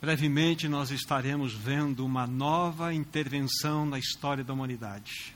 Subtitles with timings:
[0.00, 5.34] brevemente nós estaremos vendo uma nova intervenção na história da humanidade.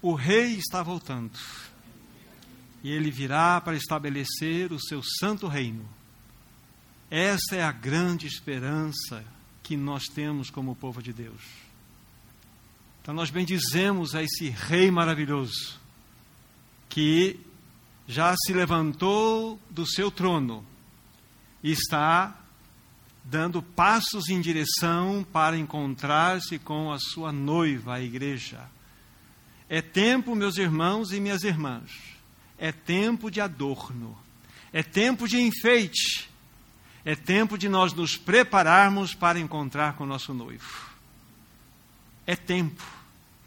[0.00, 1.38] O rei está voltando
[2.82, 5.88] e ele virá para estabelecer o seu santo reino.
[7.10, 9.24] Essa é a grande esperança
[9.62, 11.42] que nós temos como povo de Deus.
[13.02, 15.80] Então nós bendizemos a esse rei maravilhoso
[16.88, 17.40] que
[18.06, 20.64] já se levantou do seu trono
[21.62, 22.38] e está
[23.30, 28.66] dando passos em direção para encontrar-se com a sua noiva, a igreja.
[29.68, 31.90] É tempo, meus irmãos e minhas irmãs,
[32.56, 34.18] é tempo de adorno,
[34.72, 36.30] é tempo de enfeite,
[37.04, 40.88] é tempo de nós nos prepararmos para encontrar com o nosso noivo.
[42.26, 42.82] É tempo,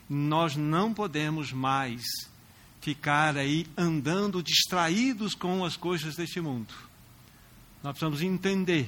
[0.08, 2.04] nós não podemos mais
[2.82, 6.72] ficar aí andando distraídos com as coisas deste mundo.
[7.82, 8.88] Nós precisamos entender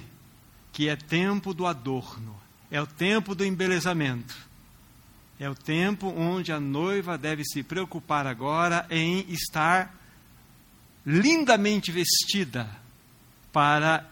[0.73, 2.36] que é tempo do adorno,
[2.70, 4.35] é o tempo do embelezamento.
[5.40, 9.96] É o tempo onde a noiva deve se preocupar agora em estar
[11.05, 12.70] lindamente vestida
[13.52, 14.10] para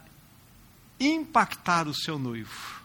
[1.00, 2.82] impactar o seu noivo.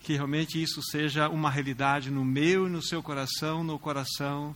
[0.00, 4.54] Que realmente isso seja uma realidade no meu e no seu coração, no coração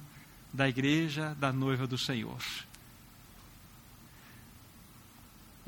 [0.52, 2.40] da igreja, da noiva do Senhor.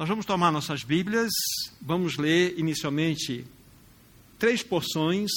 [0.02, 1.30] Nós vamos tomar nossas Bíblias,
[1.80, 3.46] vamos ler inicialmente
[4.36, 5.30] três porções,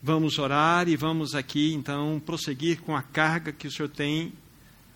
[0.00, 4.32] vamos orar e vamos aqui então prosseguir com a carga que o Senhor tem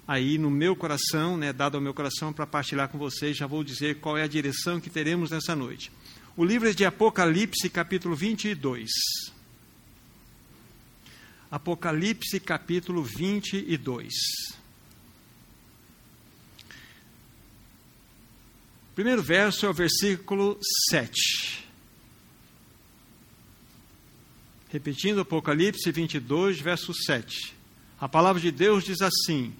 [0.06, 3.36] aí no meu coração, né, dado ao meu coração para partilhar com vocês.
[3.36, 5.90] Já vou dizer qual é a direção que teremos nessa noite.
[6.36, 8.88] O livro é de Apocalipse, capítulo 22.
[11.50, 14.57] Apocalipse, capítulo 22.
[18.98, 20.58] Primeiro verso é o versículo
[20.90, 21.64] 7.
[24.70, 27.54] Repetindo Apocalipse 22, verso 7.
[28.00, 29.54] A palavra de Deus diz assim: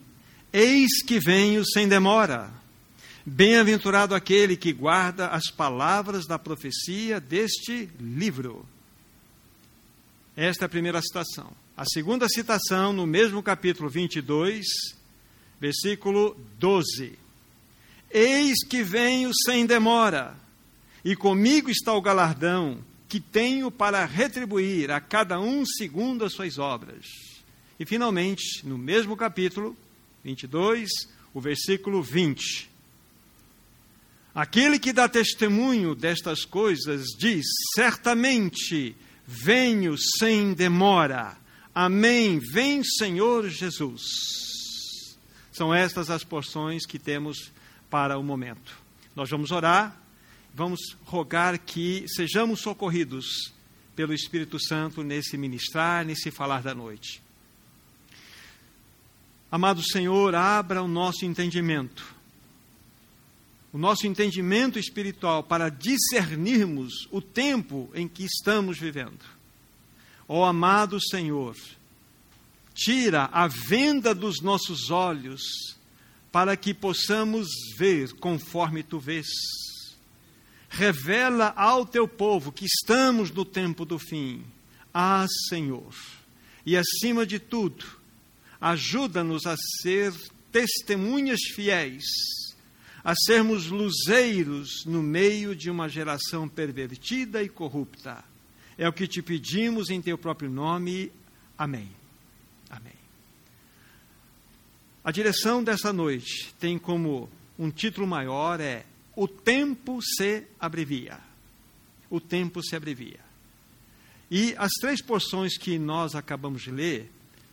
[0.53, 2.51] Eis que venho sem demora.
[3.25, 8.67] Bem-aventurado aquele que guarda as palavras da profecia deste livro.
[10.37, 11.53] Esta é a primeira citação.
[11.77, 14.67] A segunda citação, no mesmo capítulo 22,
[15.61, 17.28] versículo 12.
[18.11, 20.35] Eis que venho sem demora,
[21.05, 26.59] e comigo está o galardão que tenho para retribuir a cada um segundo as suas
[26.59, 27.07] obras.
[27.79, 29.77] E finalmente, no mesmo capítulo
[30.25, 30.89] 22,
[31.33, 32.69] o versículo 20.
[34.35, 38.95] Aquele que dá testemunho destas coisas diz: Certamente
[39.27, 41.37] venho sem demora.
[41.75, 42.39] Amém.
[42.39, 44.03] Vem, Senhor Jesus.
[45.53, 47.51] São estas as porções que temos
[47.91, 48.79] para o momento.
[49.15, 50.01] Nós vamos orar,
[50.55, 53.53] vamos rogar que sejamos socorridos
[53.97, 57.21] pelo Espírito Santo nesse ministrar, nesse falar da noite.
[59.51, 62.15] Amado Senhor, abra o nosso entendimento,
[63.73, 69.25] o nosso entendimento espiritual para discernirmos o tempo em que estamos vivendo.
[70.29, 71.57] Ó oh, amado Senhor,
[72.75, 75.78] tira a venda dos nossos olhos
[76.31, 79.27] para que possamos ver conforme tu vês.
[80.69, 84.45] Revela ao teu povo que estamos no tempo do fim.
[84.93, 85.95] Ah, Senhor,
[86.65, 87.87] e acima de tudo,
[88.61, 90.13] ajuda-nos a ser
[90.53, 92.05] testemunhas fiéis,
[93.03, 98.25] a sermos luzeiros no meio de uma geração pervertida e corrupta.
[98.77, 101.11] É o que te pedimos em teu próprio nome.
[101.57, 101.91] Amém.
[102.69, 102.93] Amém.
[105.09, 108.85] A direção dessa noite tem como um título maior é
[109.17, 111.19] O tempo se abrevia.
[112.11, 113.19] O tempo se abrevia.
[114.31, 117.11] E as três porções que nós acabamos de ler,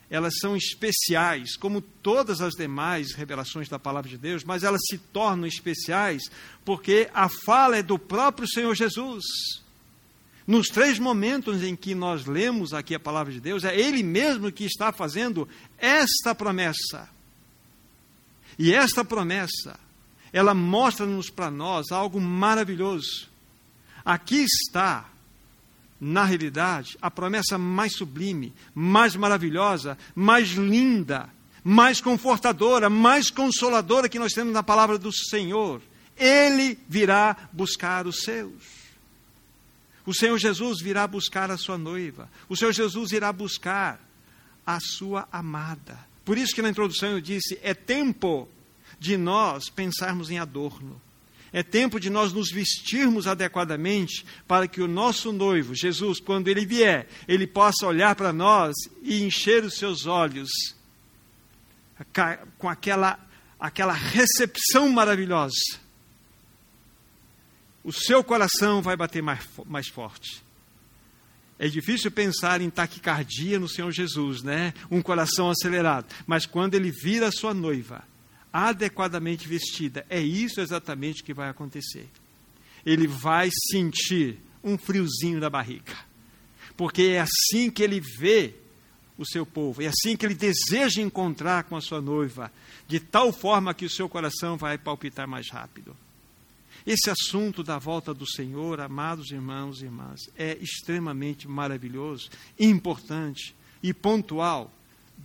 [0.10, 4.98] elas são especiais, como todas as demais revelações da palavra de Deus, mas elas se
[4.98, 6.24] tornam especiais
[6.66, 9.24] porque a fala é do próprio Senhor Jesus.
[10.46, 14.52] Nos três momentos em que nós lemos aqui a palavra de Deus, é Ele mesmo
[14.52, 15.48] que está fazendo
[15.78, 17.15] esta promessa.
[18.58, 19.80] E esta promessa,
[20.32, 23.30] ela mostra-nos para nós algo maravilhoso.
[24.04, 25.06] Aqui está,
[26.00, 31.30] na realidade, a promessa mais sublime, mais maravilhosa, mais linda,
[31.64, 35.82] mais confortadora, mais consoladora que nós temos na palavra do Senhor.
[36.16, 38.86] Ele virá buscar os seus.
[40.06, 42.30] O Senhor Jesus virá buscar a sua noiva.
[42.48, 44.00] O Senhor Jesus irá buscar
[44.66, 45.98] a sua amada.
[46.26, 48.50] Por isso que na introdução eu disse: é tempo
[49.00, 51.00] de nós pensarmos em adorno.
[51.54, 56.66] É tempo de nós nos vestirmos adequadamente para que o nosso noivo, Jesus, quando ele
[56.66, 60.50] vier, ele possa olhar para nós e encher os seus olhos
[62.58, 63.18] com aquela,
[63.58, 65.80] aquela recepção maravilhosa.
[67.86, 70.45] O seu coração vai bater mais, mais forte.
[71.58, 74.74] É difícil pensar em taquicardia no Senhor Jesus, né?
[74.92, 76.08] Um coração acelerado.
[76.28, 78.04] Mas quando ele vira a sua noiva,
[78.52, 82.08] adequadamente vestida, é isso exatamente que vai acontecer.
[82.86, 85.94] Ele vai sentir um friozinho na barriga.
[86.76, 88.54] Porque é assim que ele vê
[89.18, 92.52] o seu povo, é assim que ele deseja encontrar com a sua noiva,
[92.86, 95.96] de tal forma que o seu coração vai palpitar mais rápido.
[96.86, 102.30] Esse assunto da volta do Senhor, amados irmãos e irmãs, é extremamente maravilhoso,
[102.60, 104.72] importante e pontual,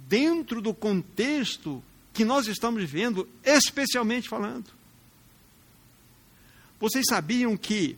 [0.09, 1.83] dentro do contexto
[2.15, 4.71] que nós estamos vivendo, especialmente falando.
[6.79, 7.97] Vocês sabiam que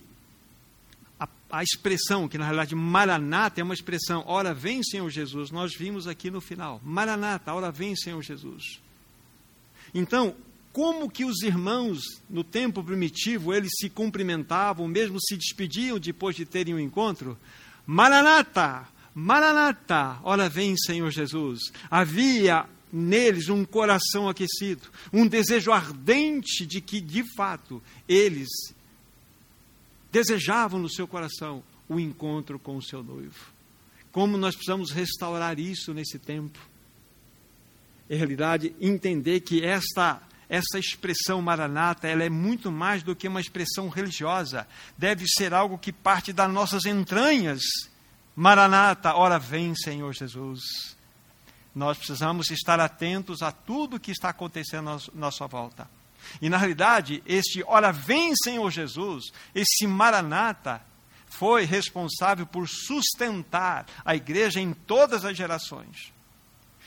[1.19, 5.73] a, a, expressão, que na realidade Maranata é uma expressão, ora vem Senhor Jesus, nós
[5.76, 6.81] vimos aqui no final.
[6.82, 8.81] Maranata, ora vem Senhor Jesus.
[9.94, 10.35] Então,
[10.72, 16.46] como que os irmãos no tempo primitivo eles se cumprimentavam, mesmo se despediam depois de
[16.46, 17.38] terem um encontro?
[17.86, 21.60] Maranata, Maranata, ora vem Senhor Jesus.
[21.90, 28.48] Havia neles um coração aquecido, um desejo ardente de que, de fato, eles
[30.10, 33.52] desejavam no seu coração o encontro com o seu noivo.
[34.10, 36.58] Como nós precisamos restaurar isso nesse tempo?
[38.08, 40.20] Em realidade, entender que esta
[40.52, 44.69] essa expressão maranata, ela é muito mais do que uma expressão religiosa.
[44.99, 47.62] Deve ser algo que parte das nossas entranhas.
[48.37, 50.60] Maranata, ora vem, Senhor Jesus.
[51.75, 55.88] Nós precisamos estar atentos a tudo que está acontecendo à nossa volta.
[56.38, 60.82] E na realidade, este ora vem, Senhor Jesus, esse maranata,
[61.28, 66.12] foi responsável por sustentar a igreja em todas as gerações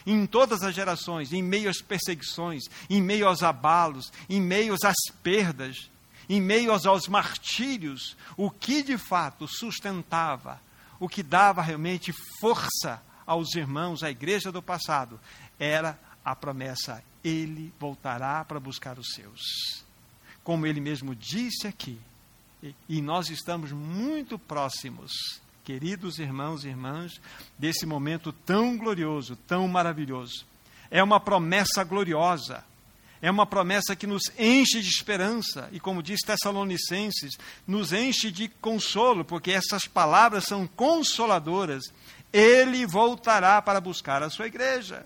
[0.05, 4.95] em todas as gerações, em meio às perseguições, em meio aos abalos, em meio às
[5.23, 5.89] perdas,
[6.29, 10.59] em meio aos martírios, o que de fato sustentava,
[10.99, 15.19] o que dava realmente força aos irmãos, à igreja do passado,
[15.59, 19.83] era a promessa: Ele voltará para buscar os seus.
[20.43, 21.99] Como ele mesmo disse aqui,
[22.87, 27.19] e nós estamos muito próximos queridos irmãos e irmãs,
[27.57, 30.45] desse momento tão glorioso, tão maravilhoso.
[30.91, 32.63] É uma promessa gloriosa,
[33.19, 38.47] é uma promessa que nos enche de esperança e, como diz Tessalonicenses, nos enche de
[38.47, 41.83] consolo, porque essas palavras são consoladoras.
[42.31, 45.05] Ele voltará para buscar a sua igreja.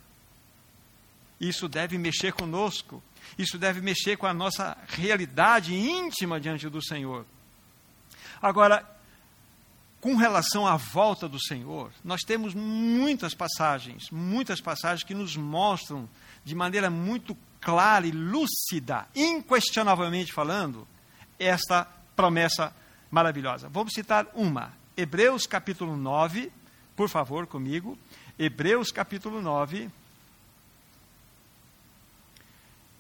[1.40, 3.02] Isso deve mexer conosco,
[3.38, 7.26] isso deve mexer com a nossa realidade íntima diante do Senhor.
[8.42, 8.99] Agora,
[10.02, 16.08] com relação à volta do Senhor, nós temos muitas passagens, muitas passagens que nos mostram
[16.44, 20.88] de maneira muito clara e lúcida, inquestionavelmente falando,
[21.38, 21.86] esta
[22.16, 22.74] promessa
[23.12, 23.68] maravilhosa.
[23.70, 24.74] Vamos citar uma.
[24.96, 26.52] Hebreus capítulo 9,
[26.96, 27.98] por favor, comigo.
[28.38, 29.90] Hebreus capítulo 9.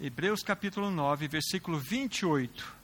[0.01, 2.78] Hebreus capítulo 9, versículo 28.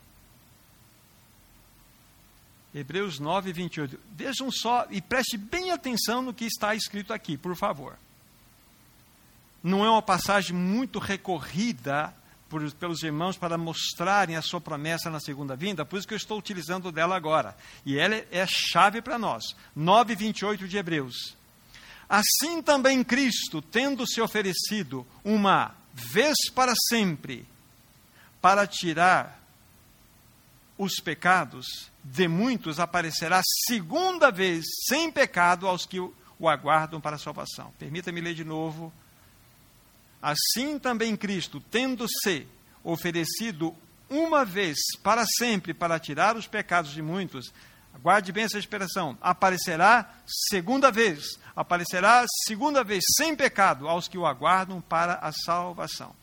[2.75, 3.97] Hebreus 9, 28.
[4.11, 7.97] Vejam só e preste bem atenção no que está escrito aqui, por favor.
[9.63, 12.13] Não é uma passagem muito recorrida
[12.49, 16.17] por, pelos irmãos para mostrarem a sua promessa na segunda vinda, por isso que eu
[16.17, 17.55] estou utilizando dela agora.
[17.85, 19.55] E ela é, é chave para nós.
[19.73, 21.37] 9, 28 de Hebreus.
[22.09, 27.45] Assim também Cristo, tendo se oferecido uma vez para sempre,
[28.41, 29.44] para tirar
[30.77, 37.19] os pecados, de muitos aparecerá segunda vez sem pecado aos que o aguardam para a
[37.19, 37.73] salvação.
[37.79, 38.91] Permita-me ler de novo.
[40.21, 42.47] Assim também Cristo, tendo-se
[42.83, 43.75] oferecido
[44.09, 47.51] uma vez para sempre para tirar os pecados de muitos,
[48.01, 54.25] guarde bem essa expressão, aparecerá segunda vez, aparecerá segunda vez sem pecado aos que o
[54.25, 56.13] aguardam para a salvação.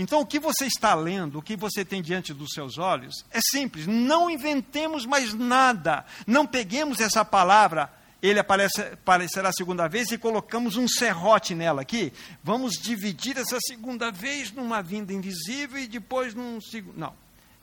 [0.00, 3.40] Então, o que você está lendo, o que você tem diante dos seus olhos, é
[3.40, 3.84] simples.
[3.88, 6.04] Não inventemos mais nada.
[6.24, 11.82] Não peguemos essa palavra, ele aparece, aparecerá a segunda vez, e colocamos um serrote nela
[11.82, 12.12] aqui.
[12.44, 16.96] Vamos dividir essa segunda vez numa vinda invisível e depois num segundo.
[16.96, 17.12] Não.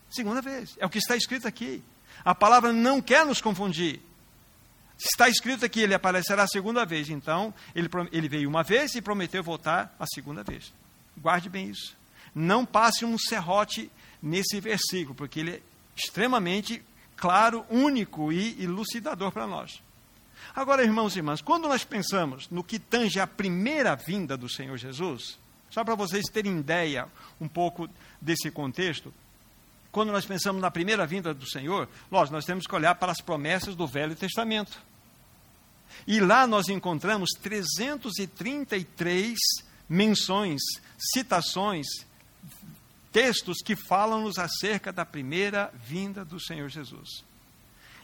[0.10, 0.75] Segunda vez.
[0.77, 1.82] É o que está escrito aqui.
[2.25, 4.01] A palavra não quer nos confundir.
[5.00, 7.08] Está escrito aqui, ele aparecerá a segunda vez.
[7.10, 10.74] Então, ele, ele veio uma vez e prometeu voltar a segunda vez.
[11.18, 11.96] Guarde bem isso
[12.36, 13.89] não passe um serrote
[14.22, 15.63] nesse versículo, porque ele
[15.96, 16.84] extremamente
[17.15, 19.82] claro, único e elucidador para nós.
[20.54, 24.77] Agora, irmãos e irmãs, quando nós pensamos no que tange a primeira vinda do Senhor
[24.77, 25.39] Jesus,
[25.70, 27.08] só para vocês terem ideia
[27.39, 27.89] um pouco
[28.22, 29.13] desse contexto,
[29.92, 33.22] quando nós pensamos na primeira vinda do Senhor, lógico, nós temos que olhar para as
[33.22, 34.77] promessas do Velho Testamento.
[36.06, 39.38] E lá nós encontramos 333
[39.88, 40.60] menções,
[40.98, 41.88] citações,
[43.16, 47.24] textos que falam-nos acerca da primeira vinda do Senhor Jesus.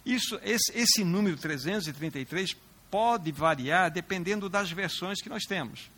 [0.05, 2.55] Isso, esse, esse número 333
[2.89, 5.91] pode variar dependendo das versões que nós temos.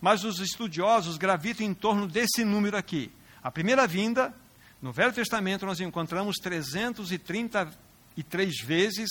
[0.00, 3.12] Mas os estudiosos gravitam em torno desse número aqui.
[3.42, 4.34] A primeira vinda,
[4.80, 9.10] no Velho Testamento, nós encontramos 333 vezes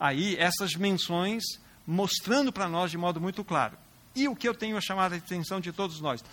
[0.00, 1.44] aí essas menções
[1.86, 3.78] mostrando para nós de modo muito claro.
[4.16, 6.24] E o que eu tenho a chamar a atenção de todos nós?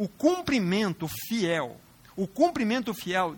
[0.00, 1.78] O cumprimento fiel,
[2.16, 3.36] o cumprimento fiel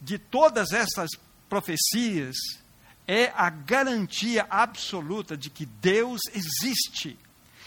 [0.00, 1.10] de todas essas
[1.48, 2.34] profecias
[3.06, 7.16] é a garantia absoluta de que Deus existe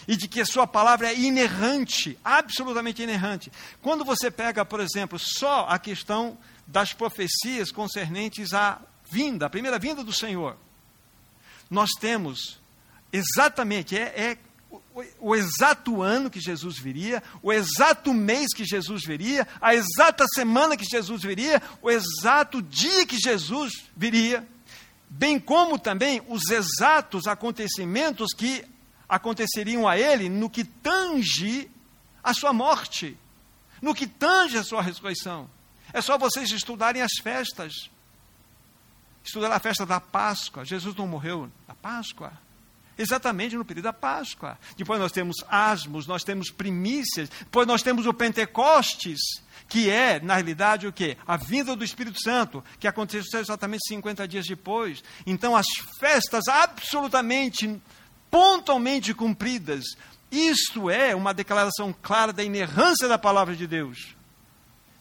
[0.05, 3.49] e de que a sua palavra é inerrante, absolutamente inerrante.
[3.81, 9.79] Quando você pega, por exemplo, só a questão das profecias concernentes à vinda, a primeira
[9.79, 10.57] vinda do Senhor,
[11.69, 12.59] nós temos
[13.13, 14.37] exatamente, é, é
[15.29, 20.75] o, exato ano que Jesus viria, o exato mês que Jesus viria, a exata semana
[20.75, 24.47] que Jesus viria, o exato dia que Jesus viria,
[25.09, 28.65] bem como também os exatos acontecimentos que
[29.07, 31.69] aconteceriam a ele no que tange
[32.23, 33.17] a sua morte,
[33.81, 35.49] no que tange a sua ressurreição.
[35.93, 37.89] É só vocês estudarem as festas.
[39.23, 40.65] Estudar a festa da Páscoa.
[40.65, 42.33] Jesus não morreu na Páscoa
[42.99, 44.59] exatamente no período da Páscoa.
[44.75, 49.19] Depois nós temos asmos, nós temos primícias, depois nós temos o Pentecostes,
[49.69, 51.17] que é, na realidade, o que?
[51.25, 55.01] A vinda do Espírito Santo, que aconteceu exatamente 50 dias depois.
[55.25, 57.81] Então, as festas absolutamente,
[58.29, 59.85] pontualmente cumpridas,
[60.29, 64.13] isto é uma declaração clara da inerrância da palavra de Deus,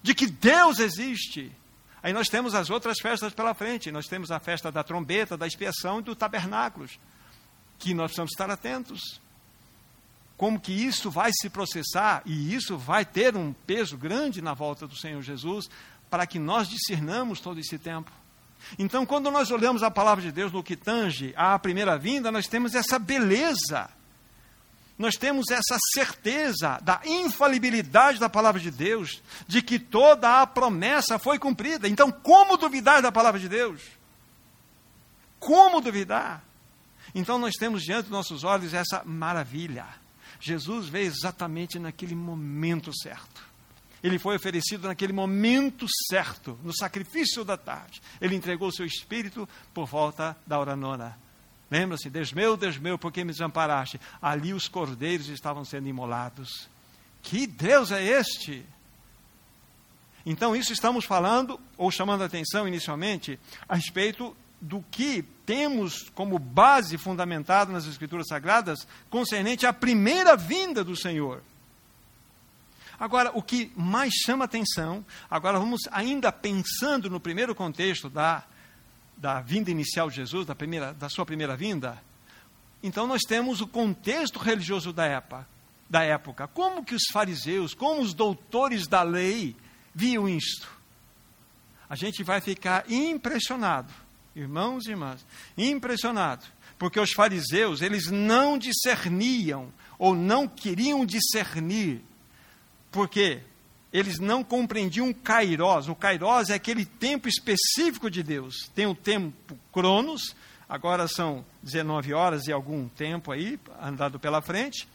[0.03, 1.51] de que Deus existe.
[2.01, 3.91] Aí nós temos as outras festas pela frente.
[3.91, 6.97] Nós temos a festa da trombeta, da expiação e do tabernáculos
[7.79, 9.21] que nós precisamos estar atentos.
[10.37, 14.87] Como que isso vai se processar e isso vai ter um peso grande na volta
[14.87, 15.69] do Senhor Jesus,
[16.09, 18.11] para que nós discernamos todo esse tempo.
[18.79, 22.47] Então, quando nós olhamos a palavra de Deus no que tange à primeira vinda, nós
[22.47, 23.89] temos essa beleza,
[24.97, 31.19] nós temos essa certeza da infalibilidade da palavra de Deus, de que toda a promessa
[31.19, 31.89] foi cumprida.
[31.89, 33.81] Então, como duvidar da palavra de Deus?
[35.39, 36.48] Como duvidar?
[37.15, 39.87] Então nós temos diante dos nossos olhos essa maravilha.
[40.41, 43.49] Jesus veio exatamente naquele momento certo.
[44.03, 48.01] Ele foi oferecido naquele momento certo, no sacrifício da tarde.
[48.21, 51.19] Ele entregou seu espírito por volta da hora nona.
[51.71, 54.01] Lembra-se, Deus meu, Deus meu, por que me desamparaste?
[54.23, 56.69] Ali os cordeiros estavam sendo imolados.
[57.23, 58.65] Que Deus é este?
[60.25, 63.39] Então, isso estamos falando, ou chamando a atenção inicialmente,
[63.69, 70.85] a respeito do que temos como base fundamentada nas Escrituras Sagradas concernente à primeira vinda
[70.85, 71.43] do Senhor.
[73.01, 78.45] Agora, o que mais chama atenção, agora vamos ainda pensando no primeiro contexto da,
[79.17, 81.99] da vinda inicial de Jesus, da, primeira, da sua primeira vinda,
[82.83, 85.49] então nós temos o contexto religioso da época,
[85.89, 86.47] da época.
[86.47, 89.57] Como que os fariseus, como os doutores da lei
[89.95, 90.69] viam isto?
[91.89, 94.08] A gente vai ficar impressionado
[94.39, 95.25] irmãos e irmãs,
[95.57, 96.45] impressionado,
[96.79, 102.01] porque os fariseus, eles não discerniam ou não queriam discernir,
[102.91, 103.41] porque
[103.93, 105.89] eles não compreendiam o kairos.
[105.89, 108.71] O kairos é aquele tempo específico de Deus.
[108.75, 110.37] Tem o tempo cronos,
[110.69, 114.87] agora são 19 horas e algum tempo aí andado pela frente.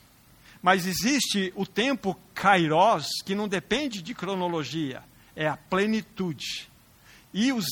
[0.62, 5.04] Mas existe o tempo kairos, que não depende de cronologia,
[5.36, 6.70] é a plenitude.
[7.34, 7.66] E os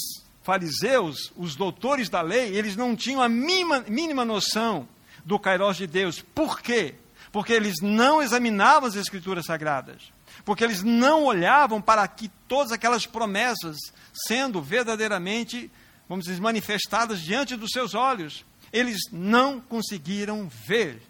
[0.44, 4.88] fariseus, os doutores da lei, eles não tinham a mínima, mínima noção
[5.24, 6.22] do Kairos de Deus.
[6.22, 6.96] Por quê?
[7.32, 10.12] Porque eles não examinavam as Escrituras Sagradas.
[10.44, 13.78] Porque eles não olhavam para que todas aquelas promessas
[14.28, 15.72] sendo verdadeiramente,
[16.10, 18.46] vamos dizer, manifestadas diante dos seus olhos.
[18.74, 21.02] Eles não conseguiram ver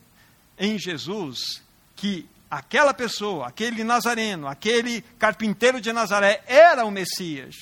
[0.57, 1.61] em Jesus
[1.95, 7.55] que aquela pessoa, aquele nazareno, aquele carpinteiro de Nazaré era o Messias.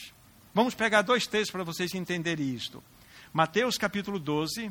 [0.59, 2.83] Vamos pegar dois textos para vocês entenderem isto.
[3.31, 4.69] Mateus capítulo 12.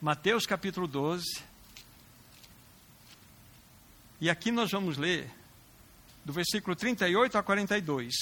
[0.00, 1.42] Mateus capítulo 12.
[4.20, 5.28] E aqui nós vamos ler
[6.24, 8.14] do versículo 38 a 42.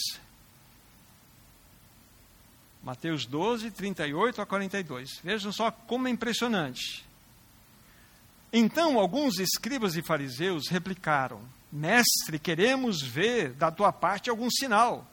[2.82, 5.21] Mateus 12, 38 a 42.
[5.23, 7.04] Vejam só como é impressionante.
[8.50, 15.12] Então alguns escribas e fariseus replicaram: Mestre, queremos ver da tua parte algum sinal.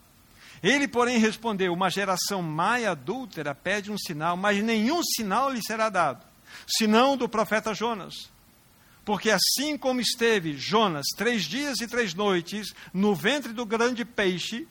[0.61, 5.61] Ele, porém, respondeu: Uma geração má e adúltera pede um sinal, mas nenhum sinal lhe
[5.61, 6.25] será dado,
[6.67, 8.13] senão do profeta Jonas.
[9.05, 14.67] Porque assim como esteve Jonas três dias e três noites no ventre do grande peixe,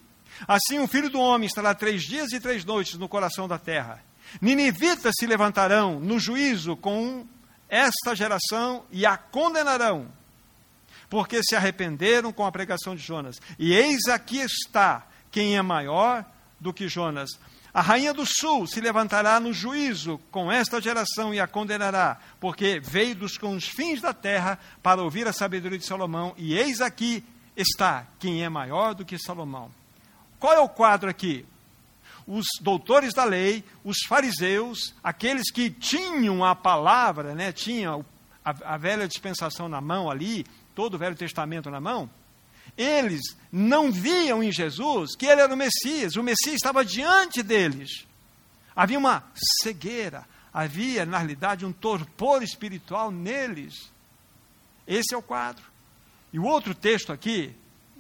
[0.47, 4.03] Assim o filho do homem estará três dias e três noites no coração da terra.
[4.41, 7.27] Ninivitas se levantarão no juízo com
[7.69, 10.09] esta geração e a condenarão,
[11.09, 13.37] porque se arrependeram com a pregação de Jonas.
[13.59, 16.25] E eis aqui está quem é maior
[16.61, 17.31] do que Jonas.
[17.73, 22.81] A rainha do sul se levantará no juízo com esta geração e a condenará, porque
[22.81, 27.23] veio dos confins da terra para ouvir a sabedoria de Salomão, e eis aqui
[27.57, 29.71] está quem é maior do que Salomão.
[30.39, 31.45] Qual é o quadro aqui?
[32.27, 38.05] Os doutores da lei, os fariseus, aqueles que tinham a palavra, né, tinham
[38.45, 40.45] a, a velha dispensação na mão ali,
[40.75, 42.09] todo o Velho Testamento na mão,
[42.79, 48.07] eles não viam em Jesus que ele era o Messias, o Messias estava diante deles.
[48.75, 49.25] Havia uma
[49.61, 53.91] cegueira, havia, na realidade, um torpor espiritual neles.
[54.87, 55.65] Esse é o quadro.
[56.33, 57.53] E o outro texto aqui,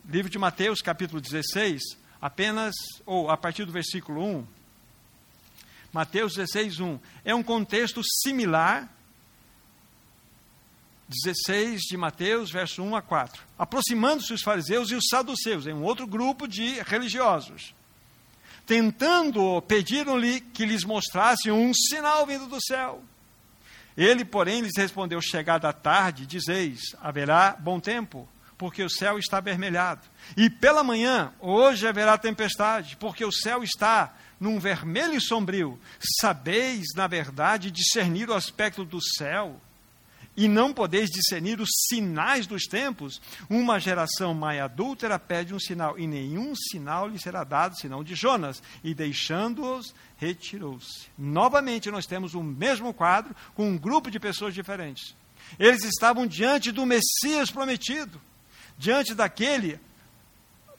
[0.08, 1.82] livro de Mateus, capítulo 16,
[2.20, 4.46] apenas, ou a partir do versículo 1,
[5.92, 8.88] Mateus 16, 1, é um contexto similar,
[11.08, 13.42] 16 de Mateus, verso 1 a 4.
[13.58, 17.74] Aproximando-se os fariseus e os saduceus, em um outro grupo de religiosos,
[18.66, 23.02] tentando, pediram-lhe que lhes mostrasse um sinal vindo do céu.
[23.96, 29.38] Ele, porém, lhes respondeu: Chegada a tarde, dizeis: haverá bom tempo porque o céu está
[29.38, 30.02] avermelhado.
[30.36, 35.80] E pela manhã, hoje haverá tempestade, porque o céu está num vermelho sombrio.
[36.20, 39.60] Sabeis, na verdade, discernir o aspecto do céu,
[40.38, 43.20] e não podeis discernir os sinais dos tempos.
[43.50, 48.14] Uma geração mais adúltera pede um sinal, e nenhum sinal lhe será dado, senão de
[48.14, 48.62] Jonas.
[48.84, 51.08] E deixando-os, retirou-se.
[51.18, 55.12] Novamente, nós temos o mesmo quadro, com um grupo de pessoas diferentes.
[55.58, 58.20] Eles estavam diante do Messias prometido
[58.78, 59.80] diante daquele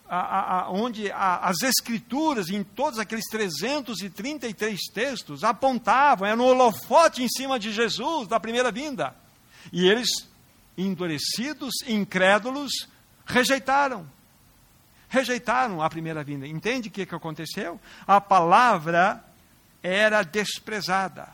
[0.07, 7.21] a, a, a, onde as escrituras, em todos aqueles 333 textos, apontavam, era no holofote
[7.21, 9.13] em cima de Jesus, da primeira vinda.
[9.71, 10.09] E eles,
[10.77, 12.87] endurecidos, incrédulos,
[13.25, 14.09] rejeitaram.
[15.07, 16.47] Rejeitaram a primeira vinda.
[16.47, 17.79] Entende o que, que aconteceu?
[18.05, 19.23] A palavra
[19.81, 21.27] era desprezada.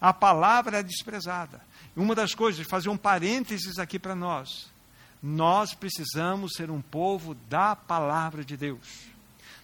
[0.00, 1.60] A palavra era desprezada.
[1.96, 4.72] Uma das coisas, fazer um parênteses aqui para nós
[5.26, 9.06] nós precisamos ser um povo da palavra de Deus.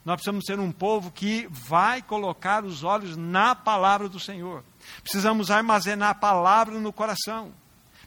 [0.03, 4.65] Nós precisamos ser um povo que vai colocar os olhos na palavra do Senhor.
[5.03, 7.53] Precisamos armazenar a palavra no coração.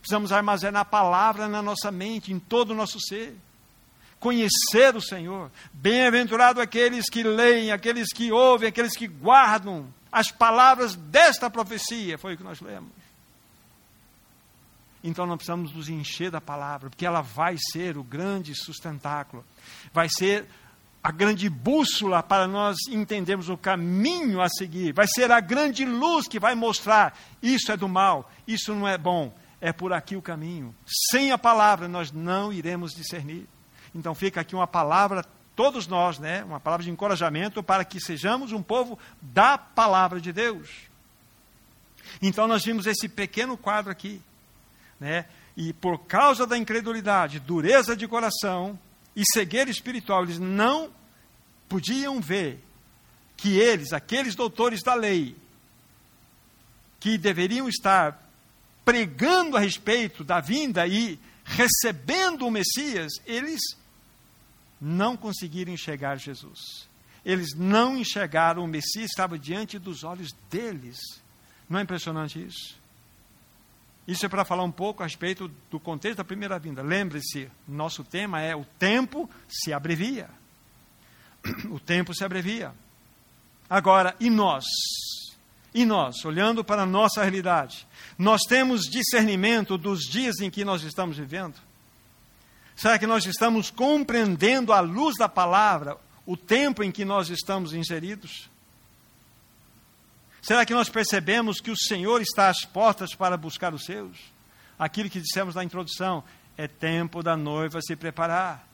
[0.03, 3.37] Precisamos armazenar a palavra na nossa mente, em todo o nosso ser.
[4.19, 5.49] Conhecer o Senhor.
[5.71, 12.17] Bem-aventurado aqueles que leem, aqueles que ouvem, aqueles que guardam as palavras desta profecia.
[12.17, 12.91] Foi o que nós lemos.
[15.01, 19.45] Então nós precisamos nos encher da palavra, porque ela vai ser o grande sustentáculo,
[19.93, 20.45] vai ser
[21.01, 26.27] a grande bússola para nós entendermos o caminho a seguir, vai ser a grande luz
[26.27, 29.33] que vai mostrar isso é do mal, isso não é bom,
[29.63, 30.75] é por aqui o caminho.
[31.09, 33.47] Sem a palavra nós não iremos discernir.
[33.95, 38.51] Então fica aqui uma palavra todos nós, né, uma palavra de encorajamento para que sejamos
[38.51, 40.69] um povo da palavra de Deus.
[42.21, 44.21] Então nós vimos esse pequeno quadro aqui
[45.03, 45.25] né?
[45.55, 48.79] E por causa da incredulidade, dureza de coração
[49.13, 50.89] e cegueira espiritual, eles não
[51.67, 52.63] podiam ver
[53.35, 55.35] que eles, aqueles doutores da lei,
[57.01, 58.17] que deveriam estar
[58.83, 63.61] pregando a respeito da vinda e recebendo o Messias, eles
[64.79, 66.87] não conseguiram enxergar Jesus.
[67.25, 70.99] Eles não enxergaram o Messias, estava diante dos olhos deles.
[71.69, 72.77] Não é impressionante isso?
[74.05, 76.81] Isso é para falar um pouco a respeito do contexto da primeira vinda.
[76.81, 80.29] Lembre-se, nosso tema é o tempo se abrevia.
[81.71, 82.73] O tempo se abrevia.
[83.69, 84.63] Agora, e nós?
[85.73, 90.83] E nós, olhando para a nossa realidade, nós temos discernimento dos dias em que nós
[90.83, 91.55] estamos vivendo?
[92.75, 97.73] Será que nós estamos compreendendo à luz da palavra o tempo em que nós estamos
[97.73, 98.49] inseridos?
[100.41, 104.17] Será que nós percebemos que o Senhor está às portas para buscar os seus?
[104.77, 106.23] Aquilo que dissemos na introdução,
[106.57, 108.67] é tempo da noiva se preparar.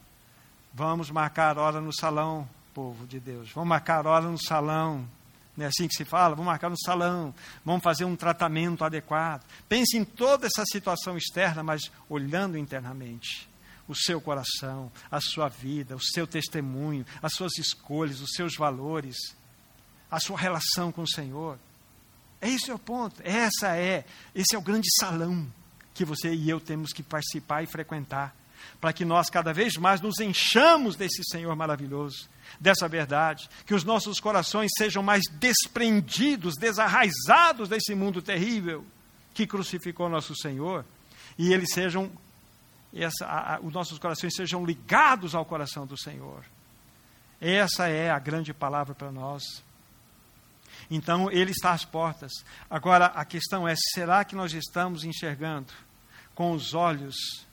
[0.74, 3.50] Vamos marcar hora no salão, povo de Deus.
[3.52, 5.08] Vamos marcar hora no salão,
[5.64, 6.34] É assim que se fala?
[6.34, 9.44] Vamos marcar no salão, vamos fazer um tratamento adequado.
[9.68, 13.48] Pense em toda essa situação externa, mas olhando internamente.
[13.88, 19.16] O seu coração, a sua vida, o seu testemunho, as suas escolhas, os seus valores,
[20.10, 21.58] a sua relação com o Senhor.
[22.40, 23.20] Esse é o ponto.
[23.24, 25.46] Essa é, esse é o grande salão
[25.92, 28.34] que você e eu temos que participar e frequentar,
[28.80, 33.84] para que nós cada vez mais nos enchamos desse Senhor maravilhoso, dessa verdade, que os
[33.84, 38.84] nossos corações sejam mais desprendidos, desarraizados desse mundo terrível
[39.34, 40.84] que crucificou nosso Senhor,
[41.38, 42.10] e eles sejam,
[42.94, 46.44] essa, a, a, os nossos corações sejam ligados ao coração do Senhor.
[47.40, 49.42] Essa é a grande palavra para nós.
[50.90, 52.32] Então, ele está às portas.
[52.68, 55.72] Agora, a questão é: será que nós estamos enxergando
[56.34, 57.46] com os olhos,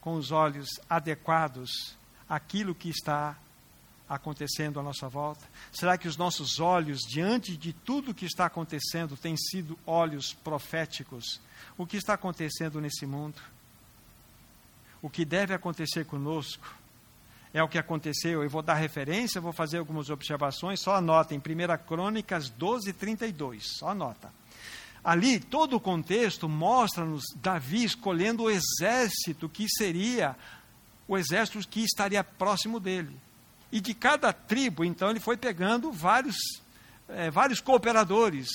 [0.00, 1.96] com os olhos adequados,
[2.28, 3.36] aquilo que está
[4.08, 5.44] acontecendo à nossa volta?
[5.72, 11.40] Será que os nossos olhos, diante de tudo que está acontecendo, têm sido olhos proféticos?
[11.76, 13.40] O que está acontecendo nesse mundo?
[15.02, 16.78] O que deve acontecer conosco?
[17.52, 18.42] é o que aconteceu.
[18.42, 21.42] Eu vou dar referência, vou fazer algumas observações, só anota em 1
[21.86, 24.32] Crônicas 12, 32, só anota.
[25.02, 30.36] Ali, todo o contexto mostra-nos Davi escolhendo o exército que seria
[31.06, 33.16] o exército que estaria próximo dele.
[33.70, 36.36] E de cada tribo, então, ele foi pegando vários,
[37.08, 38.48] é, vários cooperadores,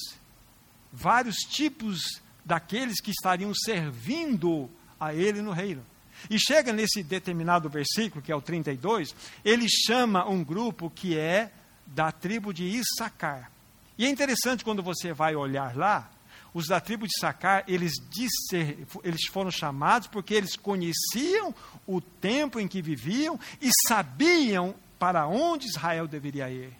[0.91, 5.84] vários tipos daqueles que estariam servindo a ele no reino.
[6.29, 11.51] E chega nesse determinado versículo, que é o 32, ele chama um grupo que é
[11.86, 13.51] da tribo de Issacar.
[13.97, 16.10] E é interessante quando você vai olhar lá,
[16.53, 21.53] os da tribo de Issacar, eles, disser, eles foram chamados porque eles conheciam
[21.87, 26.73] o tempo em que viviam e sabiam para onde Israel deveria ir.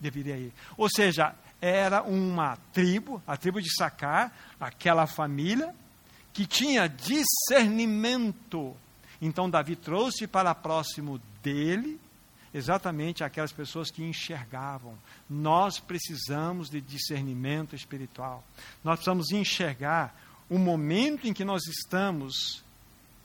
[0.00, 0.52] Deveria ir.
[0.76, 5.74] Ou seja, era uma tribo, a tribo de Issacar, aquela família,
[6.32, 8.76] que tinha discernimento.
[9.22, 11.98] Então Davi trouxe para próximo dele
[12.56, 14.98] exatamente aquelas pessoas que enxergavam.
[15.28, 18.44] Nós precisamos de discernimento espiritual.
[18.82, 20.14] Nós precisamos enxergar
[20.48, 22.62] o momento em que nós estamos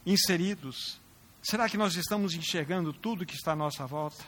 [0.06, 1.00] inseridos.
[1.42, 4.24] Será que nós estamos enxergando tudo que está à nossa volta?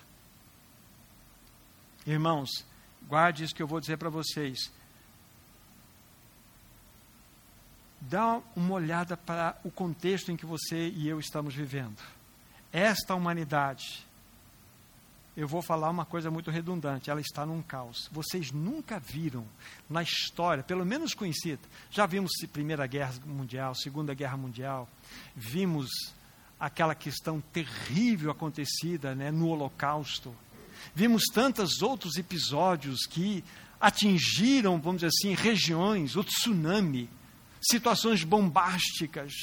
[2.05, 2.49] Irmãos,
[3.07, 4.71] guarde isso que eu vou dizer para vocês.
[8.09, 12.01] dá uma olhada para o contexto em que você e eu estamos vivendo.
[12.71, 14.05] Esta humanidade,
[15.35, 18.07] eu vou falar uma coisa muito redundante, ela está num caos.
[18.11, 19.45] Vocês nunca viram
[19.89, 24.87] na história, pelo menos conhecida, já vimos Primeira Guerra Mundial, Segunda Guerra Mundial,
[25.35, 25.89] vimos
[26.59, 30.33] aquela questão terrível acontecida né, no Holocausto,
[30.93, 33.43] vimos tantos outros episódios que
[33.81, 37.09] atingiram, vamos dizer assim, regiões, o tsunami,
[37.59, 39.33] situações bombásticas,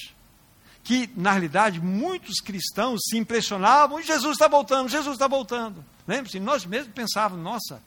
[0.82, 5.84] que, na realidade, muitos cristãos se impressionavam, Jesus está voltando, Jesus está voltando.
[6.06, 7.82] Lembre-se, nós mesmos pensávamos, nossa,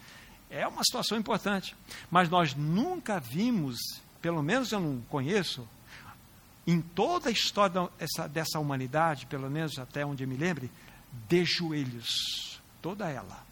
[0.49, 1.75] é uma situação importante.
[2.09, 3.77] Mas nós nunca vimos,
[4.21, 5.67] pelo menos eu não conheço,
[6.65, 10.71] em toda a história dessa, dessa humanidade, pelo menos até onde eu me lembre,
[11.27, 13.43] de joelhos, toda ela.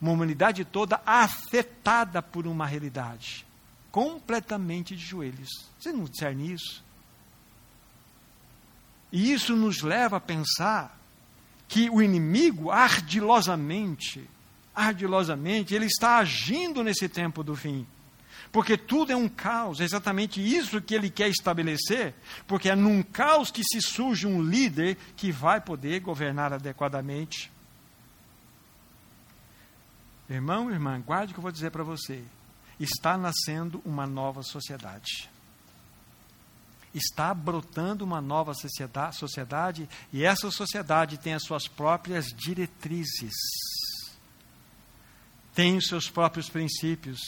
[0.00, 3.46] Uma humanidade toda afetada por uma realidade
[3.90, 5.48] completamente de joelhos.
[5.78, 6.84] Você não discerne isso?
[9.12, 10.98] E isso nos leva a pensar
[11.68, 14.28] que o inimigo ardilosamente,
[14.74, 17.86] ardilosamente, ele está agindo nesse tempo do fim.
[18.52, 22.14] Porque tudo é um caos, é exatamente isso que ele quer estabelecer,
[22.46, 27.50] porque é num caos que se surge um líder que vai poder governar adequadamente.
[30.28, 32.22] Irmão, irmã, guarde o que eu vou dizer para você
[32.80, 35.28] está nascendo uma nova sociedade.
[36.92, 43.34] Está brotando uma nova sociedade, sociedade e essa sociedade tem as suas próprias diretrizes,
[45.54, 47.20] tem os seus próprios princípios.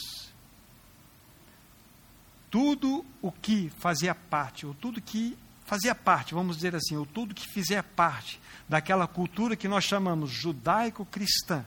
[2.51, 7.35] Tudo o que fazia parte, ou tudo que fazia parte, vamos dizer assim, ou tudo
[7.35, 11.65] que fizia parte daquela cultura que nós chamamos judaico-cristã,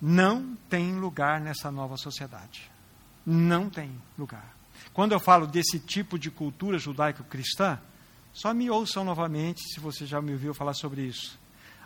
[0.00, 2.70] não tem lugar nessa nova sociedade.
[3.26, 4.57] Não tem lugar.
[4.92, 7.78] Quando eu falo desse tipo de cultura judaico-cristã,
[8.32, 11.38] só me ouçam novamente se você já me ouviu falar sobre isso.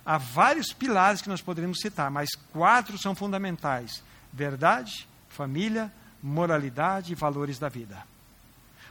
[0.04, 4.02] Há vários pilares que nós poderíamos citar, mas quatro são fundamentais:
[4.32, 8.04] verdade, família, moralidade e valores da vida.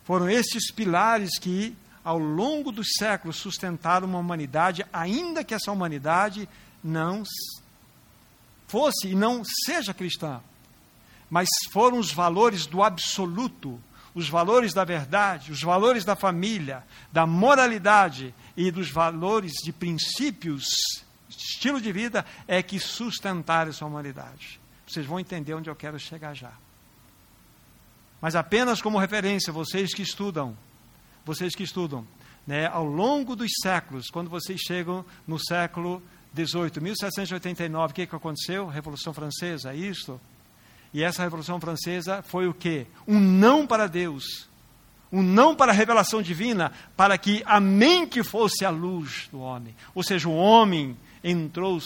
[0.04, 6.50] Foram estes pilares que, ao longo dos séculos, sustentaram uma humanidade, ainda que essa humanidade
[6.84, 7.24] não
[8.68, 10.42] fosse e não seja cristã,
[11.30, 13.80] mas foram os valores do absoluto,
[14.14, 20.66] os valores da verdade, os valores da família, da moralidade e dos valores de princípios,
[21.30, 24.60] estilo de vida, é que sustentaram essa humanidade.
[24.86, 26.52] Vocês vão entender onde eu quero chegar já.
[28.20, 30.56] Mas apenas como referência, vocês que estudam,
[31.26, 32.06] vocês que estudam,
[32.46, 38.16] né, ao longo dos séculos, quando vocês chegam no século 18, 1789, o que, que
[38.16, 38.68] aconteceu?
[38.68, 40.20] Revolução Francesa, isso?
[40.94, 42.86] E essa Revolução Francesa foi o quê?
[43.08, 44.50] Um não para Deus,
[45.12, 49.76] um não para a revelação divina, para que a mente fosse a luz do homem.
[49.96, 51.80] Ou seja, o homem entrou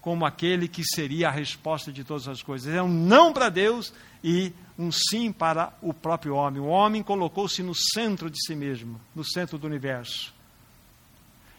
[0.00, 2.74] como aquele que seria a resposta de todas as coisas.
[2.74, 3.92] É um não para Deus
[4.22, 6.60] e um sim para o próprio homem.
[6.60, 10.34] O homem colocou-se no centro de si mesmo, no centro do universo.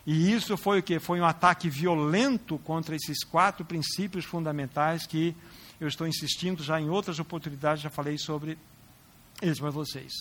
[0.05, 0.99] E isso foi o que?
[0.99, 5.35] Foi um ataque violento contra esses quatro princípios fundamentais que
[5.79, 8.57] eu estou insistindo já em outras oportunidades, já falei sobre
[9.41, 10.11] eles para vocês.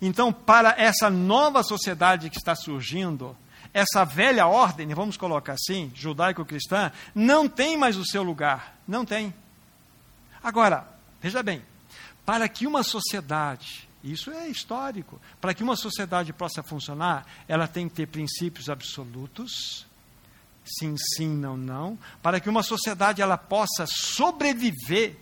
[0.00, 3.36] Então, para essa nova sociedade que está surgindo,
[3.72, 8.76] essa velha ordem, vamos colocar assim, judaico-cristã, não tem mais o seu lugar.
[8.86, 9.32] Não tem.
[10.42, 10.86] Agora,
[11.20, 11.62] veja bem,
[12.26, 17.88] para que uma sociedade, isso é histórico, para que uma sociedade possa funcionar, ela tem
[17.88, 19.86] que ter princípios absolutos,
[20.64, 21.98] sim, sim, não, não.
[22.20, 25.16] Para que uma sociedade ela possa sobreviver,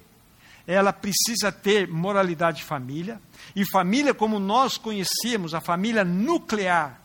[0.66, 3.20] ela precisa ter moralidade de família,
[3.54, 7.00] e família como nós conhecemos, a família nuclear,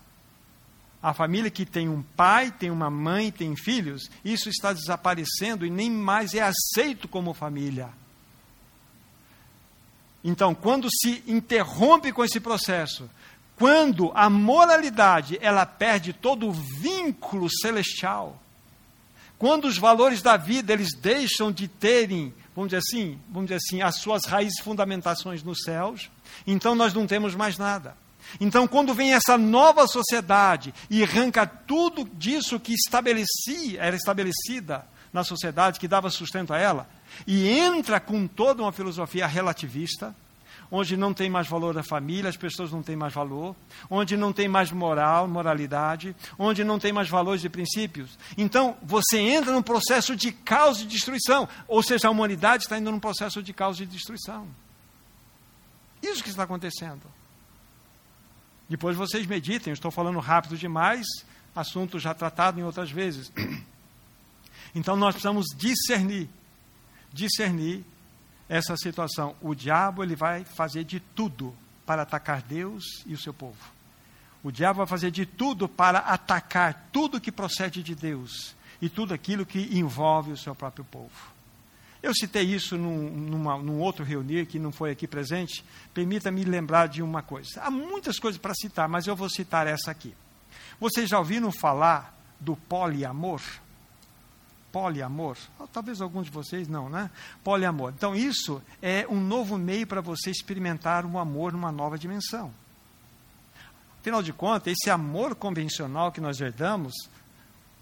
[1.02, 5.70] a família que tem um pai, tem uma mãe, tem filhos, isso está desaparecendo e
[5.70, 7.90] nem mais é aceito como família.
[10.28, 13.08] Então, quando se interrompe com esse processo,
[13.56, 18.42] quando a moralidade ela perde todo o vínculo celestial,
[19.38, 23.84] quando os valores da vida eles deixam de terem, vamos dizer assim, vamos dizer assim,
[23.84, 26.10] as suas raízes fundamentações nos céus,
[26.48, 27.96] então nós não temos mais nada.
[28.42, 35.24] Então, quando vem essa nova sociedade e arranca tudo disso que estabelecia, era estabelecida na
[35.24, 36.90] sociedade, que dava sustento a ela,
[37.26, 40.16] e entra com toda uma filosofia relativista,
[40.72, 43.56] onde não tem mais valor da família, as pessoas não têm mais valor,
[43.90, 48.18] onde não tem mais moral, moralidade, onde não tem mais valores e princípios.
[48.38, 52.92] Então, você entra num processo de caos e destruição, ou seja, a humanidade está indo
[52.92, 54.48] num processo de caos e destruição.
[56.02, 57.02] Isso que está acontecendo.
[58.68, 61.06] Depois vocês meditem, estou falando rápido demais,
[61.56, 63.32] assunto já tratado em outras vezes.
[64.78, 66.30] Então nós precisamos discernir,
[67.16, 67.84] discernir
[68.50, 69.36] essa situação.
[69.42, 73.74] O diabo ele vai fazer de tudo para atacar Deus e o seu povo.
[74.44, 79.14] O diabo vai fazer de tudo para atacar tudo que procede de Deus e tudo
[79.14, 81.34] aquilo que envolve o seu próprio povo.
[82.04, 85.66] Eu citei isso num, numa, num outro reunir que não foi aqui presente.
[85.92, 87.62] Permita-me lembrar de uma coisa.
[87.62, 90.14] Há muitas coisas para citar, mas eu vou citar essa aqui.
[90.80, 93.42] Vocês já ouviram falar do poliamor?
[94.76, 95.38] Poliamor?
[95.72, 97.10] Talvez alguns de vocês não, né?
[97.46, 97.94] Poliamor.
[97.96, 102.54] Então, isso é um novo meio para você experimentar o amor numa nova dimensão.
[104.02, 106.94] Afinal de contas, esse amor convencional que nós herdamos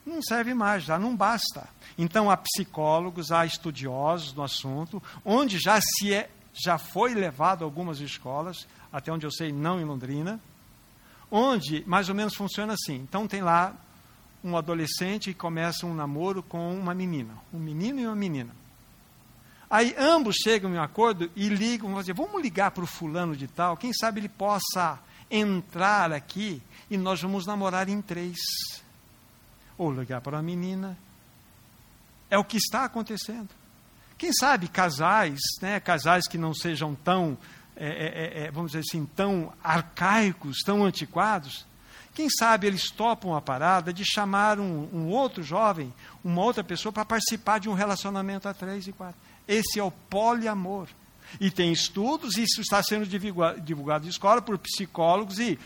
[0.05, 1.67] não serve mais, já não basta.
[1.97, 7.65] Então há psicólogos, há estudiosos no assunto, onde já se é, já foi levado a
[7.65, 10.39] algumas escolas, até onde eu sei, não em Londrina,
[11.31, 12.97] onde mais ou menos funciona assim.
[12.97, 13.73] Então tem lá
[14.43, 18.53] um adolescente que começa um namoro com uma menina, um menino e uma menina.
[19.69, 23.35] Aí ambos chegam em um acordo e ligam, vão dizer, vamos ligar para o fulano
[23.35, 24.99] de tal, quem sabe ele possa
[25.31, 28.37] entrar aqui e nós vamos namorar em três
[29.77, 30.97] ou ligar para a menina.
[32.29, 33.49] É o que está acontecendo.
[34.17, 37.37] Quem sabe casais, né, casais que não sejam tão,
[37.75, 41.65] é, é, é, vamos dizer assim, tão arcaicos, tão antiquados,
[42.13, 45.91] quem sabe eles topam a parada de chamar um, um outro jovem,
[46.23, 49.19] uma outra pessoa, para participar de um relacionamento a três e quatro.
[49.47, 50.87] Esse é o poliamor.
[51.39, 55.57] E tem estudos, isso está sendo divulgado, divulgado em escola por psicólogos e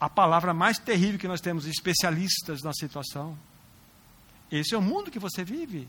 [0.00, 3.36] a palavra mais terrível que nós temos, especialistas na situação.
[4.50, 5.86] Esse é o mundo que você vive.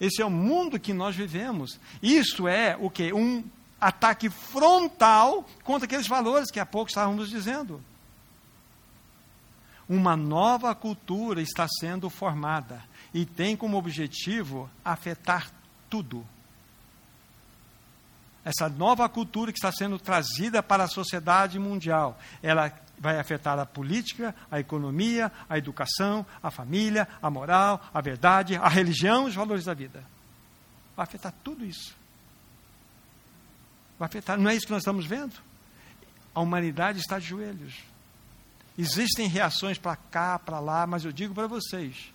[0.00, 1.78] Esse é o mundo que nós vivemos.
[2.02, 3.12] Isso é o que?
[3.12, 3.44] Um
[3.80, 7.80] ataque frontal contra aqueles valores que há pouco estávamos dizendo.
[9.90, 12.80] Uma nova cultura está sendo formada
[13.12, 15.50] e tem como objetivo afetar
[15.88, 16.24] tudo.
[18.44, 23.66] Essa nova cultura que está sendo trazida para a sociedade mundial, ela vai afetar a
[23.66, 29.64] política, a economia, a educação, a família, a moral, a verdade, a religião os valores
[29.64, 30.04] da vida.
[30.96, 31.96] vai afetar tudo isso.
[33.98, 35.34] Vai afetar, não é isso que nós estamos vendo?
[36.32, 37.90] A humanidade está de joelhos.
[38.80, 42.14] Existem reações para cá, para lá, mas eu digo para vocês,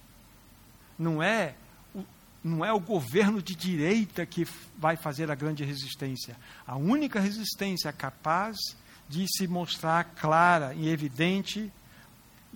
[0.98, 1.54] não é
[1.94, 2.04] o,
[2.44, 6.36] não é o governo de direita que vai fazer a grande resistência.
[6.66, 8.58] A única resistência capaz
[9.08, 11.72] de se mostrar clara e evidente,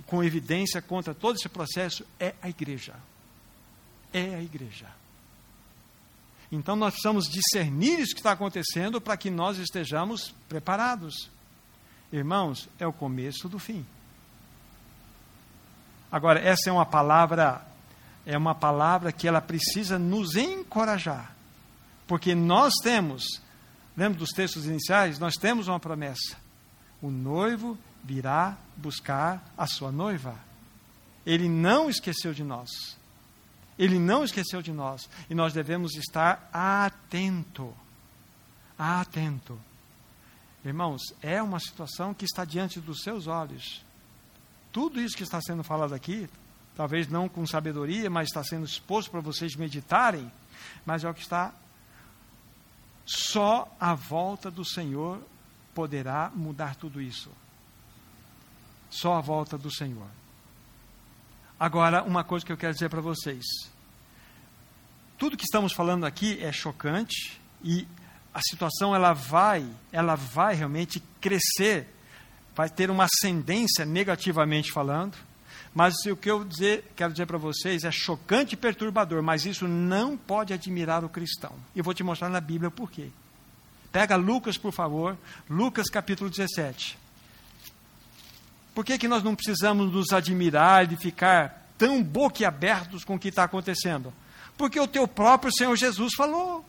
[0.08, 2.96] com evidência contra todo esse processo, é a igreja.
[4.12, 4.88] É a igreja.
[6.52, 11.30] Então nós precisamos discernir isso que está acontecendo para que nós estejamos preparados.
[12.12, 13.86] Irmãos, é o começo do fim.
[16.12, 17.62] Agora, essa é uma palavra,
[18.26, 21.36] é uma palavra que ela precisa nos encorajar.
[22.08, 23.24] Porque nós temos,
[23.96, 25.20] lembra dos textos iniciais?
[25.20, 26.36] Nós temos uma promessa.
[27.02, 30.36] O noivo virá buscar a sua noiva.
[31.26, 32.70] Ele não esqueceu de nós.
[33.78, 35.10] Ele não esqueceu de nós.
[35.30, 37.74] E nós devemos estar atento.
[38.78, 39.60] Atento.
[40.66, 43.86] Irmãos, é uma situação que está diante dos seus olhos.
[44.72, 46.30] Tudo isso que está sendo falado aqui,
[46.76, 50.32] talvez não com sabedoria, mas está sendo exposto para vocês meditarem,
[50.86, 51.54] mas é o que está.
[53.06, 55.20] Só a volta do Senhor
[55.74, 57.32] poderá mudar tudo isso.
[58.90, 60.08] Só a volta do Senhor.
[61.60, 63.44] Agora, uma coisa que eu quero dizer para vocês.
[65.18, 67.88] Tudo que estamos falando aqui é chocante e
[68.34, 71.94] a situação ela vai, ela vai realmente crescer
[72.60, 75.16] vai ter uma ascendência negativamente falando.
[75.74, 79.66] Mas o que eu dizer, quero dizer para vocês é chocante e perturbador, mas isso
[79.66, 81.54] não pode admirar o cristão.
[81.74, 83.12] E vou te mostrar na Bíblia por quê.
[83.94, 85.18] Pega Lucas, por favor,
[85.50, 86.98] Lucas capítulo 17.
[88.76, 93.30] Por que, que nós não precisamos nos admirar e ficar tão boquiabertos com o que
[93.30, 94.14] está acontecendo?
[94.58, 96.66] Porque o teu próprio Senhor Jesus falou.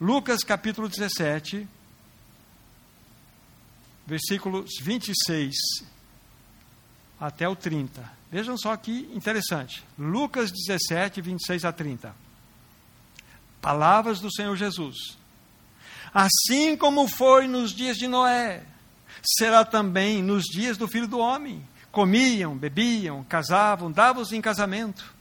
[0.00, 1.66] Lucas capítulo 17,
[4.08, 5.54] versículos 26
[7.20, 8.10] até o 30.
[8.32, 9.84] Vejam só que interessante.
[9.98, 12.14] Lucas 17, 26 a 30.
[13.60, 15.18] Palavras do Senhor Jesus.
[16.14, 18.62] Assim como foi nos dias de Noé,
[19.22, 21.62] será também nos dias do filho do homem.
[21.92, 25.14] Comiam, bebiam, casavam, davam-se em casamento,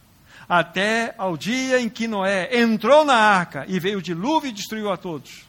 [0.48, 4.90] até ao dia em que Noé entrou na arca e veio o dilúvio e destruiu
[4.90, 5.46] a todos.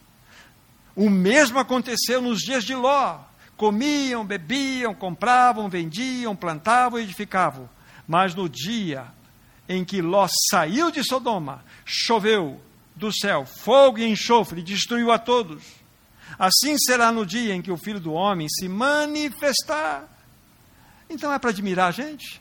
[0.96, 3.27] O mesmo aconteceu nos dias de Ló.
[3.58, 7.68] Comiam, bebiam, compravam, vendiam, plantavam e edificavam.
[8.06, 9.04] Mas no dia
[9.68, 12.58] em que Ló saiu de Sodoma, choveu
[12.94, 15.62] do céu fogo e enxofre destruiu a todos.
[16.38, 20.04] Assim será no dia em que o filho do homem se manifestar.
[21.10, 22.40] Então é para admirar gente?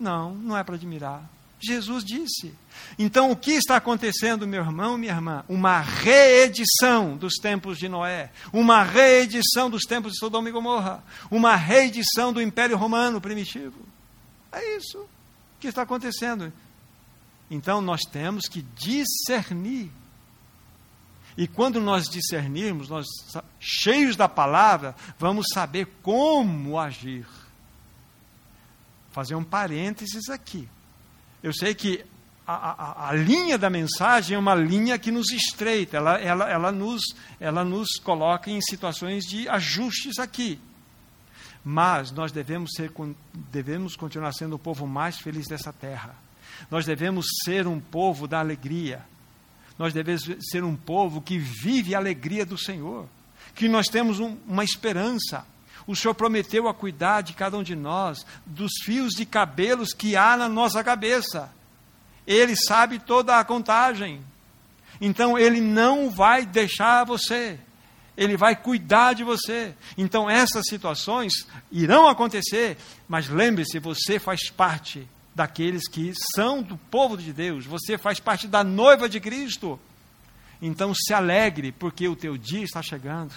[0.00, 1.33] Não, não é para admirar.
[1.66, 2.54] Jesus disse.
[2.98, 5.44] Então, o que está acontecendo, meu irmão, minha irmã?
[5.48, 11.56] Uma reedição dos tempos de Noé, uma reedição dos tempos de Sodoma e Gomorra, uma
[11.56, 13.86] reedição do Império Romano primitivo.
[14.52, 15.06] É isso
[15.58, 16.52] que está acontecendo.
[17.50, 19.90] Então, nós temos que discernir.
[21.36, 23.06] E quando nós discernirmos, nós,
[23.58, 27.26] cheios da palavra, vamos saber como agir.
[29.10, 30.68] Fazer um parênteses aqui.
[31.44, 32.02] Eu sei que
[32.46, 36.72] a, a, a, linha da mensagem é uma linha que nos estreita, ela, ela, ela,
[36.72, 37.02] nos,
[37.38, 40.58] ela nos coloca em situações de ajustes aqui.
[41.62, 42.90] Mas nós devemos, ser,
[43.52, 46.16] devemos continuar sendo o povo mais feliz dessa terra.
[46.70, 49.04] Nós devemos ser um povo da alegria.
[49.78, 53.06] Nós devemos ser um povo que vive a alegria do Senhor.
[53.54, 55.44] Que nós temos um, uma esperança.
[55.86, 60.16] O Senhor prometeu a cuidar de cada um de nós, dos fios de cabelos que
[60.16, 61.50] há na nossa cabeça.
[62.26, 64.22] Ele sabe toda a contagem.
[65.00, 67.58] Então, Ele não vai deixar você.
[68.16, 69.74] Ele vai cuidar de você.
[69.98, 71.32] Então, essas situações
[71.70, 77.98] irão acontecer, mas lembre-se: você faz parte daqueles que são do povo de Deus, você
[77.98, 79.78] faz parte da noiva de Cristo.
[80.62, 83.34] Então, se alegre, porque o teu dia está chegando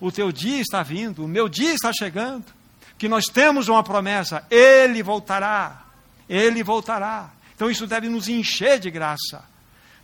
[0.00, 2.44] o teu dia está vindo, o meu dia está chegando,
[2.98, 5.84] que nós temos uma promessa, ele voltará,
[6.28, 7.30] ele voltará.
[7.54, 9.44] Então isso deve nos encher de graça.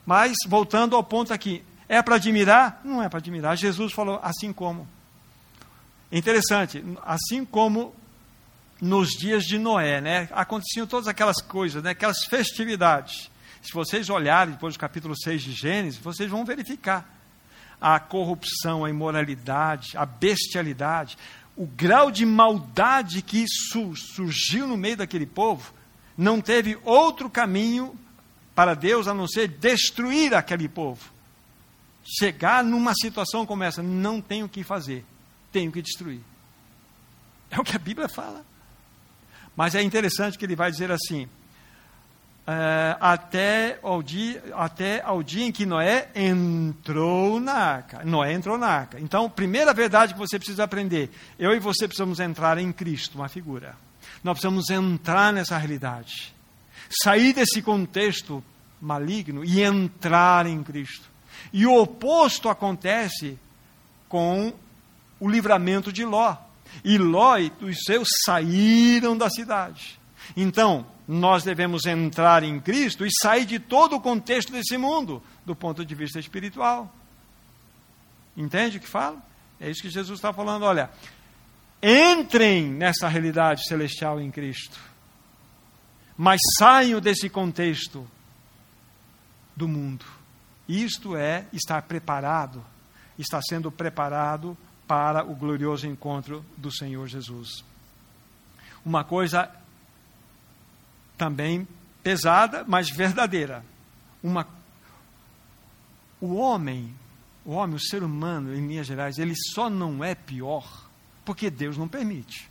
[0.05, 2.81] Mas, voltando ao ponto aqui, é para admirar?
[2.85, 3.57] Não é para admirar.
[3.57, 4.89] Jesus falou assim como.
[6.11, 7.95] Interessante, assim como
[8.81, 10.29] nos dias de Noé, né?
[10.33, 11.91] Aconteciam todas aquelas coisas, né?
[11.91, 13.31] aquelas festividades.
[13.63, 17.22] Se vocês olharem depois do capítulo 6 de Gênesis, vocês vão verificar
[17.83, 21.19] a corrupção, a imoralidade, a bestialidade,
[21.57, 25.75] o grau de maldade que surgiu no meio daquele povo,
[26.17, 27.99] não teve outro caminho
[28.55, 31.11] para Deus a não ser destruir aquele povo.
[32.05, 35.05] Chegar numa situação como essa, não tenho o que fazer,
[35.51, 36.21] tenho que destruir.
[37.51, 38.47] É o que a Bíblia fala.
[39.57, 41.29] Mas é interessante que ele vai dizer assim:
[42.47, 48.05] é, até, ao dia, até ao dia em que Noé entrou na arca.
[48.05, 48.99] Noé entrou na arca.
[48.99, 53.29] Então, primeira verdade que você precisa aprender: eu e você precisamos entrar em Cristo, uma
[53.29, 53.77] figura.
[54.25, 56.35] Nós precisamos entrar nessa realidade,
[57.03, 58.43] sair desse contexto
[58.81, 61.11] maligno e entrar em Cristo.
[61.53, 63.39] E o oposto acontece
[64.09, 64.53] com
[65.21, 66.37] o livramento de Ló.
[66.85, 70.01] E Ló e os seus saíram da cidade.
[70.37, 75.55] Então, nós devemos entrar em Cristo e sair de todo o contexto desse mundo, do
[75.55, 76.91] ponto de vista espiritual.
[78.35, 79.21] Entende o que falo?
[79.61, 80.63] É isso que Jesus está falando.
[80.63, 80.91] Olha,
[81.83, 84.79] entrem nessa realidade celestial em Cristo,
[86.17, 88.09] mas saiam desse contexto
[89.55, 90.07] do mundo.
[90.67, 92.65] Isto é estar preparado,
[93.19, 94.57] está sendo preparado
[94.87, 97.63] para o glorioso encontro do Senhor Jesus.
[98.85, 99.51] Uma coisa
[101.23, 101.69] também
[102.03, 103.65] pesada, mas verdadeira.
[104.21, 104.45] Uma
[106.21, 106.93] o homem,
[107.45, 110.89] o homem, o ser humano, em linhas gerais, ele só não é pior
[111.25, 112.51] porque Deus não permite.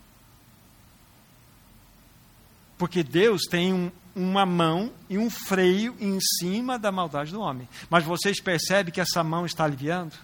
[2.78, 7.68] Porque Deus tem um, uma mão e um freio em cima da maldade do homem.
[7.90, 10.16] Mas vocês percebem que essa mão está aliviando?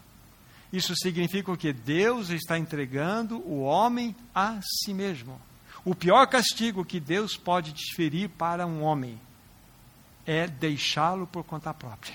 [0.72, 5.40] Isso significa que Deus está entregando o homem a si mesmo.
[5.88, 9.18] O pior castigo que Deus pode desferir para um homem
[10.26, 12.14] é deixá-lo por conta própria.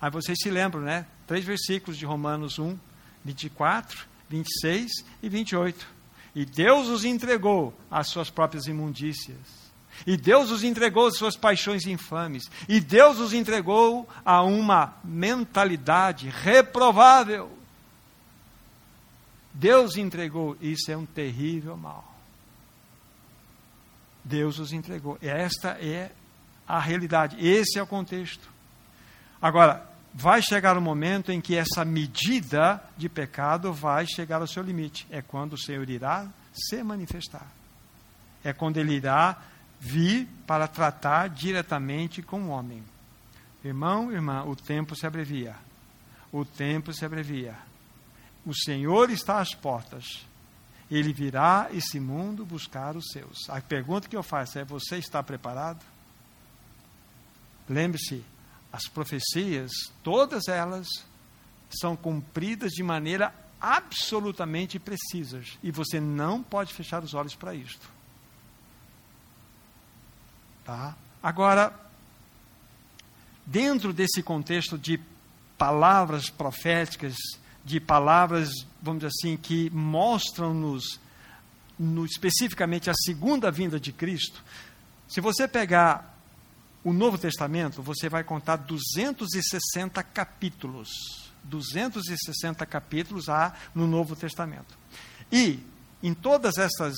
[0.00, 1.04] Aí vocês se lembram, né?
[1.26, 2.78] Três versículos de Romanos 1,
[3.22, 4.90] 24, 26
[5.22, 5.86] e 28.
[6.34, 9.36] E Deus os entregou às suas próprias imundícias.
[10.06, 12.50] E Deus os entregou às suas paixões infames.
[12.66, 17.52] E Deus os entregou a uma mentalidade reprovável.
[19.52, 20.56] Deus entregou.
[20.58, 22.13] Isso é um terrível mal.
[24.24, 25.18] Deus os entregou.
[25.20, 26.10] Esta é
[26.66, 28.48] a realidade, esse é o contexto.
[29.40, 34.46] Agora, vai chegar o um momento em que essa medida de pecado vai chegar ao
[34.46, 35.06] seu limite.
[35.10, 37.46] É quando o Senhor irá se manifestar.
[38.42, 39.36] É quando ele irá
[39.80, 42.82] vir para tratar diretamente com o homem.
[43.64, 45.56] Irmão, irmã, o tempo se abrevia.
[46.32, 47.54] O tempo se abrevia.
[48.46, 50.26] O Senhor está às portas
[50.90, 53.48] ele virá esse mundo buscar os seus.
[53.48, 55.84] A pergunta que eu faço é: você está preparado?
[57.68, 58.24] Lembre-se,
[58.72, 59.72] as profecias,
[60.02, 60.86] todas elas,
[61.80, 65.58] são cumpridas de maneira absolutamente precisas.
[65.62, 67.88] E você não pode fechar os olhos para isto.
[70.64, 70.94] Tá?
[71.22, 71.74] Agora,
[73.46, 75.00] dentro desse contexto de
[75.56, 77.14] palavras proféticas
[77.64, 78.50] de palavras,
[78.82, 81.00] vamos dizer assim, que mostram-nos
[81.78, 84.42] no, especificamente a segunda vinda de Cristo.
[85.08, 86.14] Se você pegar
[86.84, 91.32] o Novo Testamento, você vai contar 260 capítulos.
[91.44, 94.78] 260 capítulos há no Novo Testamento.
[95.32, 95.60] E
[96.02, 96.94] em todas essas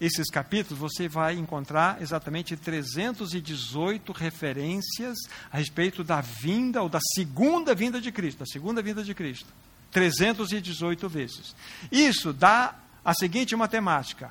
[0.00, 5.16] esses capítulos, você vai encontrar exatamente 318 referências
[5.50, 9.48] a respeito da vinda ou da segunda vinda de Cristo, da segunda vinda de Cristo.
[9.96, 11.56] 318 vezes.
[11.90, 14.30] Isso dá a seguinte matemática: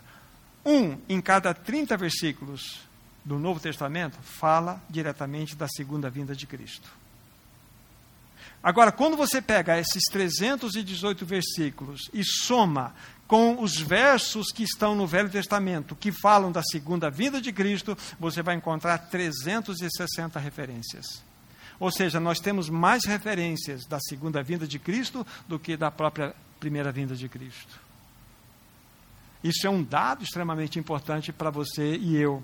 [0.64, 2.82] um em cada 30 versículos
[3.24, 6.88] do Novo Testamento fala diretamente da segunda vinda de Cristo.
[8.62, 12.94] Agora, quando você pega esses 318 versículos e soma
[13.28, 17.98] com os versos que estão no Velho Testamento, que falam da segunda vinda de Cristo,
[18.20, 21.25] você vai encontrar 360 referências.
[21.80, 26.34] Ou seja, nós temos mais referências da segunda vinda de Cristo do que da própria
[26.60, 27.80] primeira vinda de Cristo.
[29.44, 32.42] Isso é um dado extremamente importante para você e eu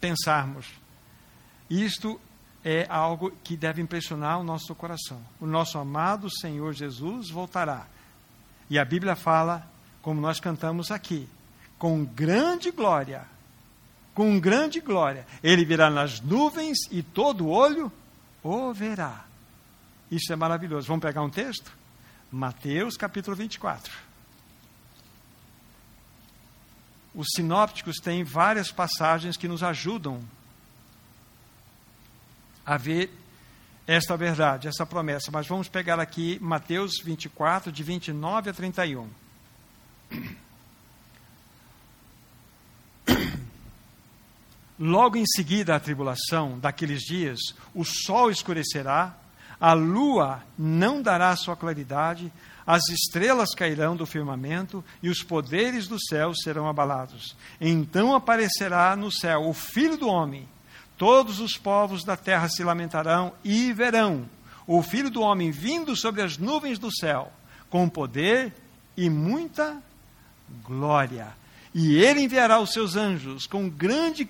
[0.00, 0.66] pensarmos.
[1.68, 2.20] Isto
[2.64, 5.20] é algo que deve impressionar o nosso coração.
[5.40, 7.86] O nosso amado Senhor Jesus voltará.
[8.70, 9.68] E a Bíblia fala,
[10.00, 11.28] como nós cantamos aqui,
[11.78, 13.26] com grande glória
[14.14, 15.26] com grande glória.
[15.42, 17.90] Ele virá nas nuvens e todo olho
[18.42, 19.24] o verá.
[20.10, 20.88] Isso é maravilhoso.
[20.88, 21.72] Vamos pegar um texto?
[22.30, 23.92] Mateus capítulo 24.
[27.14, 30.22] Os sinópticos têm várias passagens que nos ajudam
[32.64, 33.10] a ver
[33.86, 35.30] esta verdade, essa promessa.
[35.30, 39.08] Mas vamos pegar aqui Mateus 24, de 29 a 31.
[44.84, 47.38] Logo em seguida à tribulação daqueles dias,
[47.72, 49.16] o sol escurecerá,
[49.60, 52.32] a lua não dará sua claridade,
[52.66, 57.36] as estrelas cairão do firmamento e os poderes do céu serão abalados.
[57.60, 60.48] Então aparecerá no céu o Filho do Homem.
[60.98, 64.28] Todos os povos da terra se lamentarão e verão
[64.66, 67.32] o Filho do Homem vindo sobre as nuvens do céu,
[67.70, 68.52] com poder
[68.96, 69.80] e muita
[70.64, 71.40] glória.
[71.74, 74.28] E ele enviará os seus anjos com grande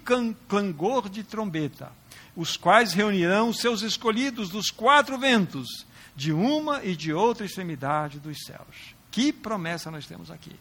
[0.49, 1.91] clangor de trombeta,
[2.37, 5.85] os quais reunirão os seus escolhidos dos quatro ventos,
[6.15, 8.95] de uma e de outra extremidade dos céus.
[9.11, 10.55] Que promessa nós temos aqui.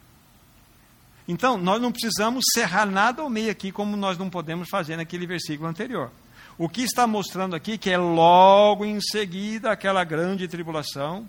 [1.28, 5.28] Então, nós não precisamos serrar nada ao meio aqui, como nós não podemos fazer naquele
[5.28, 6.12] versículo anterior.
[6.58, 11.28] O que está mostrando aqui que é logo em seguida aquela grande tribulação.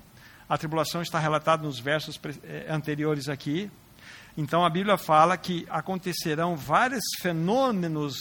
[0.48, 3.70] A tribulação está relatada nos versos eh, anteriores aqui.
[4.37, 8.16] Então a Bíblia fala que acontecerão vários fenômenos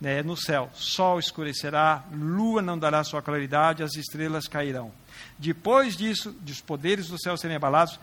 [0.00, 0.70] né, no céu.
[0.74, 4.92] Sol escurecerá, lua não dará sua claridade, as estrelas cairão.
[5.38, 7.98] Depois disso, dos poderes do céu serem abalados,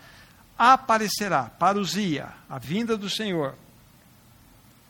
[0.57, 3.55] aparecerá, parousia, a vinda do Senhor.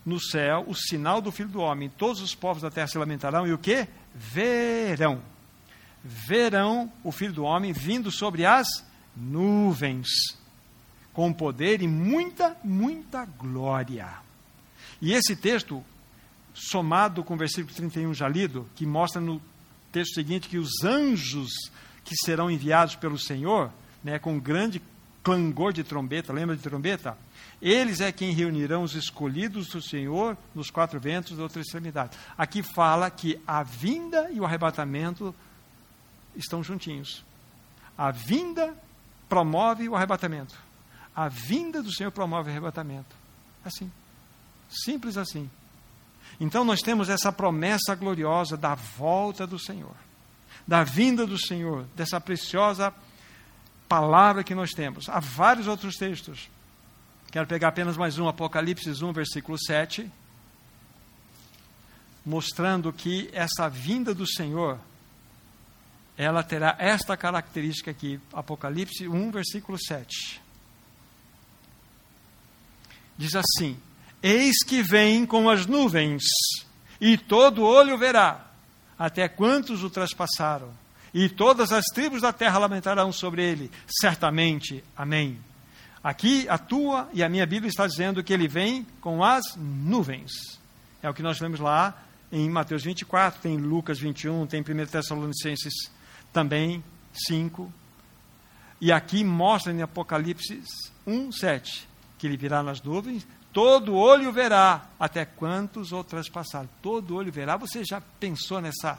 [0.06, 3.48] No céu, o sinal do Filho do Homem, todos os povos da terra se lamentarão
[3.48, 3.88] e o que?
[4.14, 5.22] Verão.
[6.04, 8.68] Verão o Filho do Homem vindo sobre as
[9.16, 10.38] nuvens
[11.14, 14.10] com poder e muita, muita glória.
[15.02, 15.84] E esse texto,
[16.54, 19.42] somado com o versículo 31 já lido, que mostra no
[19.92, 21.52] texto seguinte que os anjos
[22.04, 23.72] que serão enviados pelo Senhor,
[24.04, 24.82] né, com grande
[25.22, 27.18] clangor de trombeta, lembra de trombeta?
[27.62, 32.18] Eles é quem reunirão os escolhidos do Senhor nos quatro ventos da outra extremidade.
[32.38, 35.34] Aqui fala que a vinda e o arrebatamento
[36.36, 37.24] estão juntinhos.
[37.98, 38.76] A vinda
[39.30, 40.63] promove o arrebatamento
[41.16, 43.16] a vinda do Senhor promove arrebatamento.
[43.64, 43.92] Assim.
[44.70, 45.50] Simples assim.
[46.40, 49.96] Então nós temos essa promessa gloriosa da volta do Senhor,
[50.68, 52.94] da vinda do Senhor, dessa preciosa
[53.88, 55.08] palavra que nós temos.
[55.08, 56.50] Há vários outros textos.
[57.32, 60.12] Quero pegar apenas mais um, Apocalipse 1, versículo 7,
[62.26, 64.80] mostrando que essa vinda do Senhor,
[66.18, 70.43] ela terá esta característica aqui, Apocalipse 1, versículo 7
[73.18, 73.78] diz assim:
[74.22, 76.24] Eis que vem com as nuvens,
[77.00, 78.48] e todo olho verá,
[78.98, 80.72] até quantos o traspassaram,
[81.14, 84.84] e todas as tribos da terra lamentarão sobre ele, certamente.
[84.96, 85.40] Amém.
[86.04, 90.32] Aqui a tua e a minha Bíblia está dizendo que ele vem com as nuvens.
[91.02, 91.98] É o que nós lemos lá
[92.32, 95.74] em Mateus 24, tem Lucas 21, tem 1 Tessalonicenses
[96.34, 96.84] também
[97.28, 97.72] 5.
[98.82, 100.62] E aqui mostra em Apocalipse
[101.06, 101.93] 1, 7
[102.24, 106.70] que ele virá nas nuvens, todo olho verá, até quantos o traspassaram.
[106.82, 107.58] Todo olho verá.
[107.58, 108.98] Você já pensou nessa,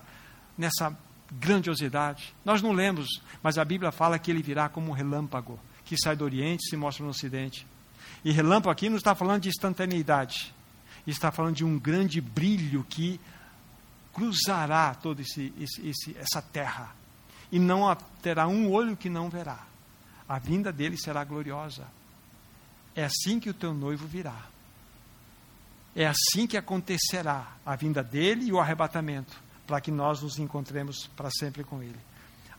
[0.58, 0.94] nessa
[1.32, 2.34] grandiosidade?
[2.44, 3.08] Nós não lemos,
[3.42, 6.68] mas a Bíblia fala que ele virá como um relâmpago, que sai do Oriente e
[6.68, 7.66] se mostra no Ocidente.
[8.22, 10.54] E relâmpago aqui não está falando de instantaneidade,
[11.06, 13.18] está falando de um grande brilho que
[14.12, 16.94] cruzará toda esse, esse, essa terra.
[17.50, 19.60] E não terá um olho que não verá.
[20.28, 21.86] A vinda dele será gloriosa.
[22.94, 24.36] É assim que o teu noivo virá.
[25.96, 29.36] É assim que acontecerá a vinda dele e o arrebatamento,
[29.66, 31.98] para que nós nos encontremos para sempre com ele.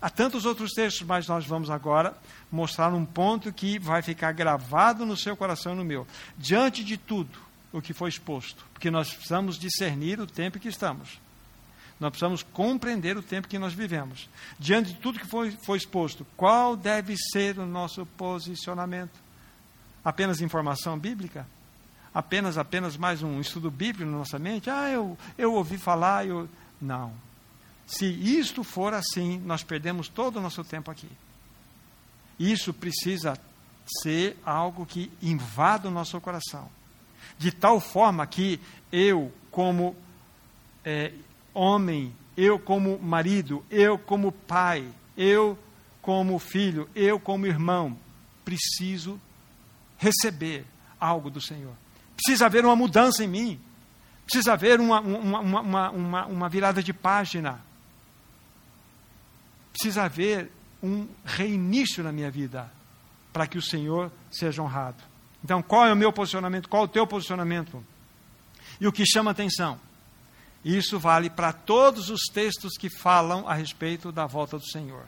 [0.02, 2.16] Há tantos outros textos, mas nós vamos agora
[2.52, 6.06] mostrar um ponto que vai ficar gravado no seu coração e no meu.
[6.38, 7.38] Diante de tudo
[7.74, 11.20] o que foi exposto, porque nós precisamos discernir o tempo que estamos.
[12.00, 14.30] Nós precisamos compreender o tempo que nós vivemos.
[14.60, 19.25] Diante de tudo que foi, foi exposto, qual deve ser o nosso posicionamento?
[20.06, 21.48] Apenas informação bíblica?
[22.14, 24.70] Apenas, apenas mais um estudo bíblico na nossa mente?
[24.70, 26.48] Ah, eu, eu ouvi falar, eu...
[26.80, 27.12] Não.
[27.88, 31.10] Se isto for assim, nós perdemos todo o nosso tempo aqui.
[32.40, 33.38] Isso precisa
[34.02, 36.70] ser algo que invada o nosso coração.
[37.38, 38.60] De tal forma que
[38.92, 39.96] eu, como
[40.84, 41.14] é,
[41.54, 44.88] homem, eu como marido, eu como pai,
[45.18, 45.58] eu
[46.02, 47.98] como filho, eu como irmão,
[48.44, 49.20] preciso
[50.06, 50.66] receber
[51.00, 51.74] algo do Senhor.
[52.16, 53.60] Precisa haver uma mudança em mim.
[54.26, 57.60] Precisa haver uma, uma, uma, uma, uma virada de página.
[59.74, 60.52] Precisa haver
[60.82, 62.72] um reinício na minha vida
[63.34, 65.04] para que o Senhor seja honrado.
[65.44, 66.70] Então, qual é o meu posicionamento?
[66.70, 67.84] Qual é o teu posicionamento?
[68.80, 69.80] E o que chama atenção?
[70.64, 75.06] Isso vale para todos os textos que falam a respeito da volta do Senhor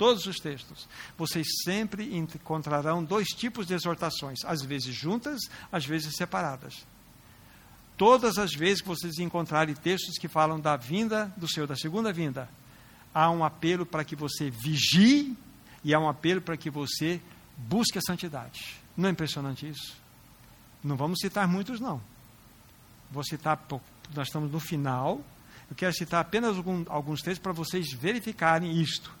[0.00, 5.38] todos os textos, vocês sempre encontrarão dois tipos de exortações, às vezes juntas,
[5.70, 6.86] às vezes separadas.
[7.98, 12.14] Todas as vezes que vocês encontrarem textos que falam da vinda do Senhor, da segunda
[12.14, 12.48] vinda,
[13.12, 15.36] há um apelo para que você vigie
[15.84, 17.20] e há um apelo para que você
[17.58, 18.80] busque a santidade.
[18.96, 19.94] Não é impressionante isso?
[20.82, 22.00] Não vamos citar muitos, não.
[23.10, 23.62] Vou citar,
[24.14, 25.20] nós estamos no final.
[25.68, 26.56] Eu quero citar apenas
[26.88, 29.19] alguns textos para vocês verificarem isto.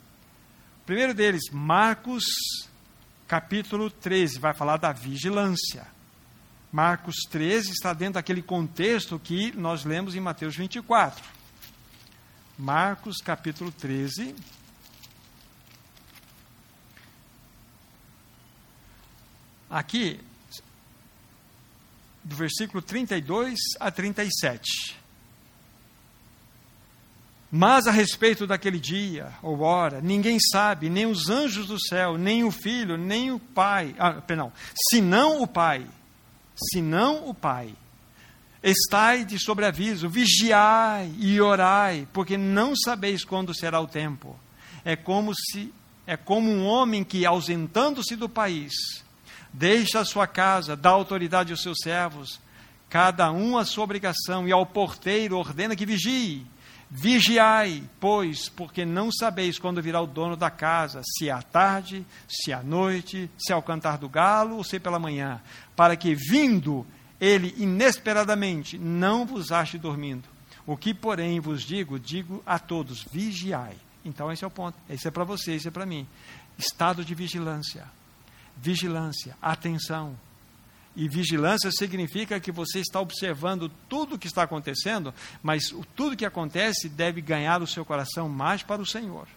[0.90, 2.24] Primeiro deles, Marcos,
[3.28, 5.86] capítulo 13, vai falar da vigilância.
[6.72, 11.24] Marcos 13 está dentro daquele contexto que nós lemos em Mateus 24.
[12.58, 14.34] Marcos capítulo 13.
[19.70, 20.20] Aqui,
[22.24, 24.99] do versículo 32 a 37.
[27.50, 32.44] Mas a respeito daquele dia ou hora, ninguém sabe, nem os anjos do céu, nem
[32.44, 34.52] o filho, nem o pai, ah, perdão,
[34.90, 35.84] senão o pai
[36.72, 37.74] senão o Pai.
[38.62, 44.38] Estai de sobreaviso, vigiai e orai, porque não sabeis quando será o tempo.
[44.84, 45.72] É como se
[46.06, 48.72] é como um homem que ausentando-se do país,
[49.52, 52.40] deixa a sua casa, dá autoridade aos seus servos,
[52.88, 56.44] cada um a sua obrigação, e ao porteiro ordena que vigie.
[56.90, 62.04] Vigiai, pois, porque não sabeis quando virá o dono da casa, se é à tarde,
[62.28, 65.40] se é à noite, se é ao cantar do galo ou se pela manhã,
[65.76, 66.84] para que, vindo
[67.20, 70.28] ele inesperadamente, não vos ache dormindo.
[70.66, 73.76] O que, porém, vos digo, digo a todos: vigiai.
[74.04, 74.76] Então, esse é o ponto.
[74.88, 76.08] Esse é para você, esse é para mim.
[76.58, 77.84] Estado de vigilância.
[78.56, 80.16] Vigilância, atenção
[80.96, 86.24] e vigilância significa que você está observando tudo o que está acontecendo, mas tudo que
[86.24, 89.28] acontece deve ganhar o seu coração mais para o Senhor,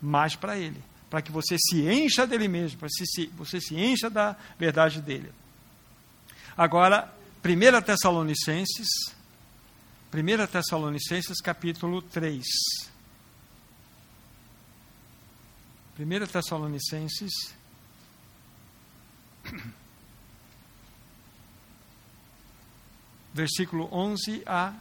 [0.00, 4.10] mais para Ele, para que você se encha dele mesmo, para que você se encha
[4.10, 5.32] da verdade dele.
[6.56, 7.12] Agora,
[7.42, 8.88] 1 Tessalonicenses,
[10.12, 12.44] 1 Tessalonicenses capítulo 3.
[15.98, 17.56] 1 Tessalonicenses
[23.32, 24.72] versículo 11 a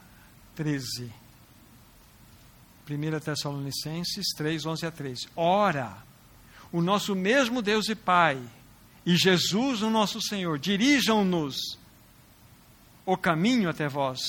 [0.56, 1.12] 13.
[2.90, 5.28] 1 Tessalonicenses 3, 11 a 13.
[5.36, 5.98] Ora,
[6.72, 8.42] o nosso mesmo Deus e Pai
[9.06, 11.78] e Jesus, o nosso Senhor, dirijam-nos
[13.06, 14.20] o caminho até vós,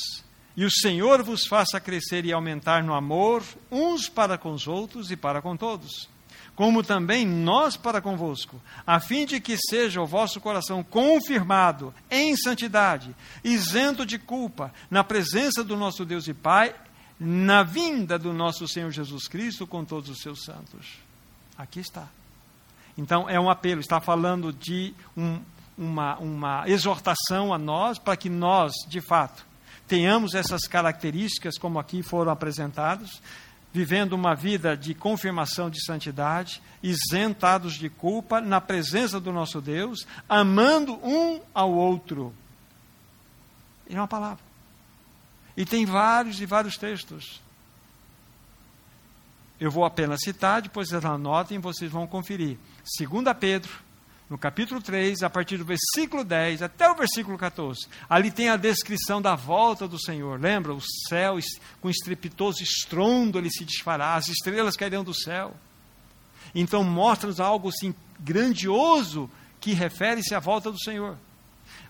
[0.56, 5.10] e o Senhor vos faça crescer e aumentar no amor uns para com os outros
[5.10, 6.08] e para com todos
[6.58, 12.36] como também nós para convosco, a fim de que seja o vosso coração confirmado em
[12.36, 16.74] santidade, isento de culpa, na presença do nosso Deus e Pai,
[17.16, 20.98] na vinda do nosso Senhor Jesus Cristo com todos os seus santos.
[21.56, 22.08] Aqui está.
[22.96, 25.38] Então, é um apelo, está falando de um,
[25.78, 29.46] uma, uma exortação a nós, para que nós, de fato,
[29.86, 33.22] tenhamos essas características, como aqui foram apresentadas,
[33.78, 40.04] vivendo uma vida de confirmação de santidade, isentados de culpa, na presença do nosso Deus,
[40.28, 42.34] amando um ao outro.
[43.88, 44.42] É uma palavra.
[45.56, 47.40] E tem vários e vários textos.
[49.60, 52.58] Eu vou apenas citar, depois vocês anotem e vocês vão conferir.
[52.98, 53.70] 2 Pedro,
[54.28, 57.86] no capítulo 3, a partir do versículo 10 até o versículo 14.
[58.08, 60.38] Ali tem a descrição da volta do Senhor.
[60.38, 60.74] Lembra?
[60.74, 61.38] O céu
[61.80, 65.56] com estrepitoso estrondo ele se desfará, as estrelas cairão do céu.
[66.54, 71.16] Então mostra-nos algo assim grandioso que refere-se à volta do Senhor.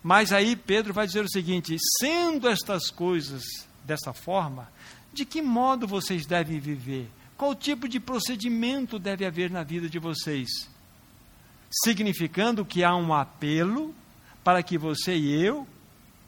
[0.02, 3.42] Mas aí Pedro vai dizer o seguinte: sendo estas coisas
[3.84, 4.70] dessa forma,
[5.12, 7.10] de que modo vocês devem viver?
[7.36, 10.48] Qual tipo de procedimento deve haver na vida de vocês?
[11.70, 13.94] Significando que há um apelo
[14.42, 15.66] para que você e eu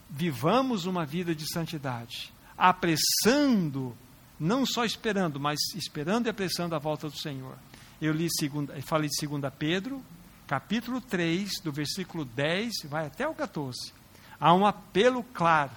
[0.09, 3.97] vivamos uma vida de santidade, apressando,
[4.39, 7.57] não só esperando, mas esperando e apressando a volta do Senhor.
[8.01, 10.03] Eu li segunda, falei de 2 Pedro,
[10.47, 13.93] capítulo 3, do versículo 10, vai até o 14.
[14.39, 15.73] Há um apelo claro.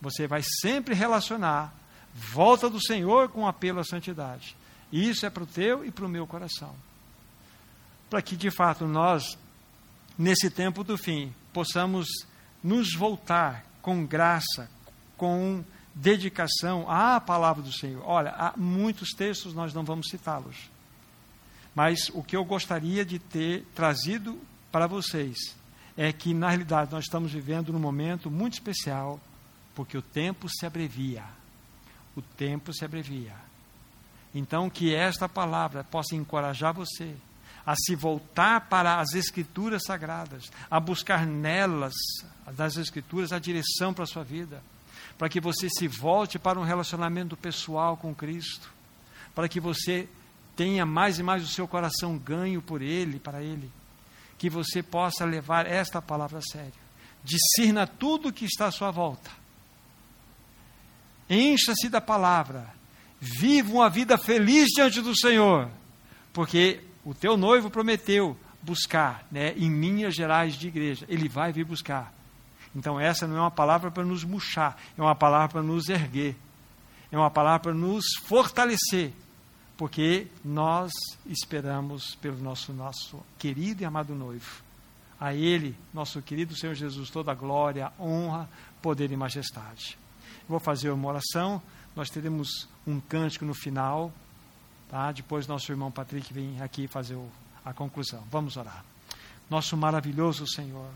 [0.00, 1.74] Você vai sempre relacionar
[2.14, 4.56] volta do Senhor com um apelo à santidade.
[4.92, 6.74] Isso é para o teu e para o meu coração
[8.08, 9.38] para que de fato nós,
[10.18, 12.06] nesse tempo do fim, possamos
[12.62, 14.68] nos voltar com graça,
[15.16, 18.02] com dedicação à palavra do Senhor.
[18.04, 20.70] Olha, há muitos textos, nós não vamos citá-los.
[21.74, 24.40] Mas o que eu gostaria de ter trazido
[24.70, 25.36] para vocês
[25.96, 29.20] é que, na realidade, nós estamos vivendo num momento muito especial,
[29.74, 31.24] porque o tempo se abrevia.
[32.14, 33.34] O tempo se abrevia.
[34.34, 37.14] Então, que esta palavra possa encorajar você
[37.66, 41.94] a se voltar para as Escrituras sagradas, a buscar nelas,
[42.52, 44.62] das Escrituras, a direção para a sua vida,
[45.18, 48.72] para que você se volte para um relacionamento pessoal com Cristo,
[49.34, 50.08] para que você
[50.54, 53.70] tenha mais e mais o seu coração ganho por Ele, para Ele,
[54.38, 56.86] que você possa levar esta palavra a sério.
[57.24, 59.30] Discirna tudo o que está à sua volta.
[61.28, 62.72] Encha-se da palavra.
[63.20, 65.68] Viva uma vida feliz diante do Senhor,
[66.32, 71.06] porque o teu noivo prometeu buscar, né, em linhas gerais de igreja.
[71.08, 72.12] Ele vai vir buscar.
[72.74, 76.34] Então, essa não é uma palavra para nos murchar, é uma palavra para nos erguer,
[77.12, 79.12] é uma palavra para nos fortalecer,
[79.76, 80.90] porque nós
[81.24, 84.64] esperamos pelo nosso, nosso querido e amado noivo.
[85.18, 88.48] A Ele, nosso querido Senhor Jesus, toda glória, honra,
[88.82, 89.96] poder e majestade.
[90.48, 91.62] Vou fazer uma oração,
[91.94, 94.12] nós teremos um cântico no final.
[94.88, 95.10] Tá?
[95.12, 97.28] Depois nosso irmão Patrick vem aqui fazer o,
[97.64, 98.22] a conclusão.
[98.30, 98.84] Vamos orar.
[99.50, 100.90] Nosso maravilhoso Senhor,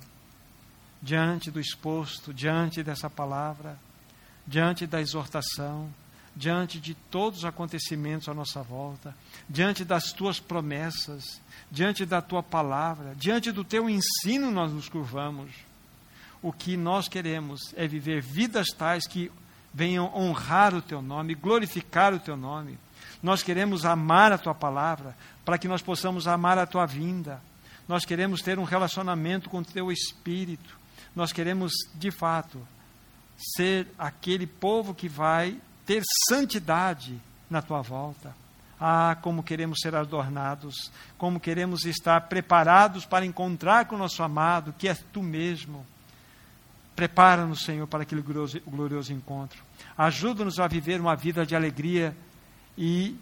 [1.00, 3.78] diante do exposto, diante dessa palavra,
[4.46, 5.88] diante da exortação,
[6.34, 9.14] diante de todos os acontecimentos à nossa volta,
[9.48, 15.50] diante das tuas promessas, diante da tua palavra, diante do teu ensino, nós nos curvamos.
[16.42, 19.30] O que nós queremos é viver vidas tais que
[19.72, 22.78] venham honrar o teu nome, glorificar o teu nome
[23.22, 27.40] nós queremos amar a tua palavra para que nós possamos amar a tua vinda.
[27.86, 30.78] Nós queremos ter um relacionamento com o teu espírito.
[31.14, 32.66] Nós queremos, de fato,
[33.56, 38.34] ser aquele povo que vai ter santidade na tua volta.
[38.80, 44.74] Ah, como queremos ser adornados, como queremos estar preparados para encontrar com o nosso amado,
[44.78, 45.84] que é tu mesmo.
[46.96, 49.62] Prepara-nos, Senhor, para aquele glorioso, glorioso encontro.
[49.98, 52.16] Ajuda-nos a viver uma vida de alegria
[52.76, 53.16] e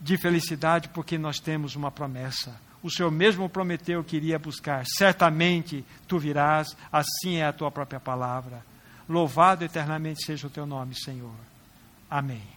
[0.00, 2.54] de felicidade, porque nós temos uma promessa.
[2.82, 4.84] O Senhor mesmo prometeu que iria buscar.
[4.86, 8.62] Certamente tu virás, assim é a tua própria palavra.
[9.08, 11.34] Louvado eternamente seja o teu nome, Senhor.
[12.10, 12.53] Amém.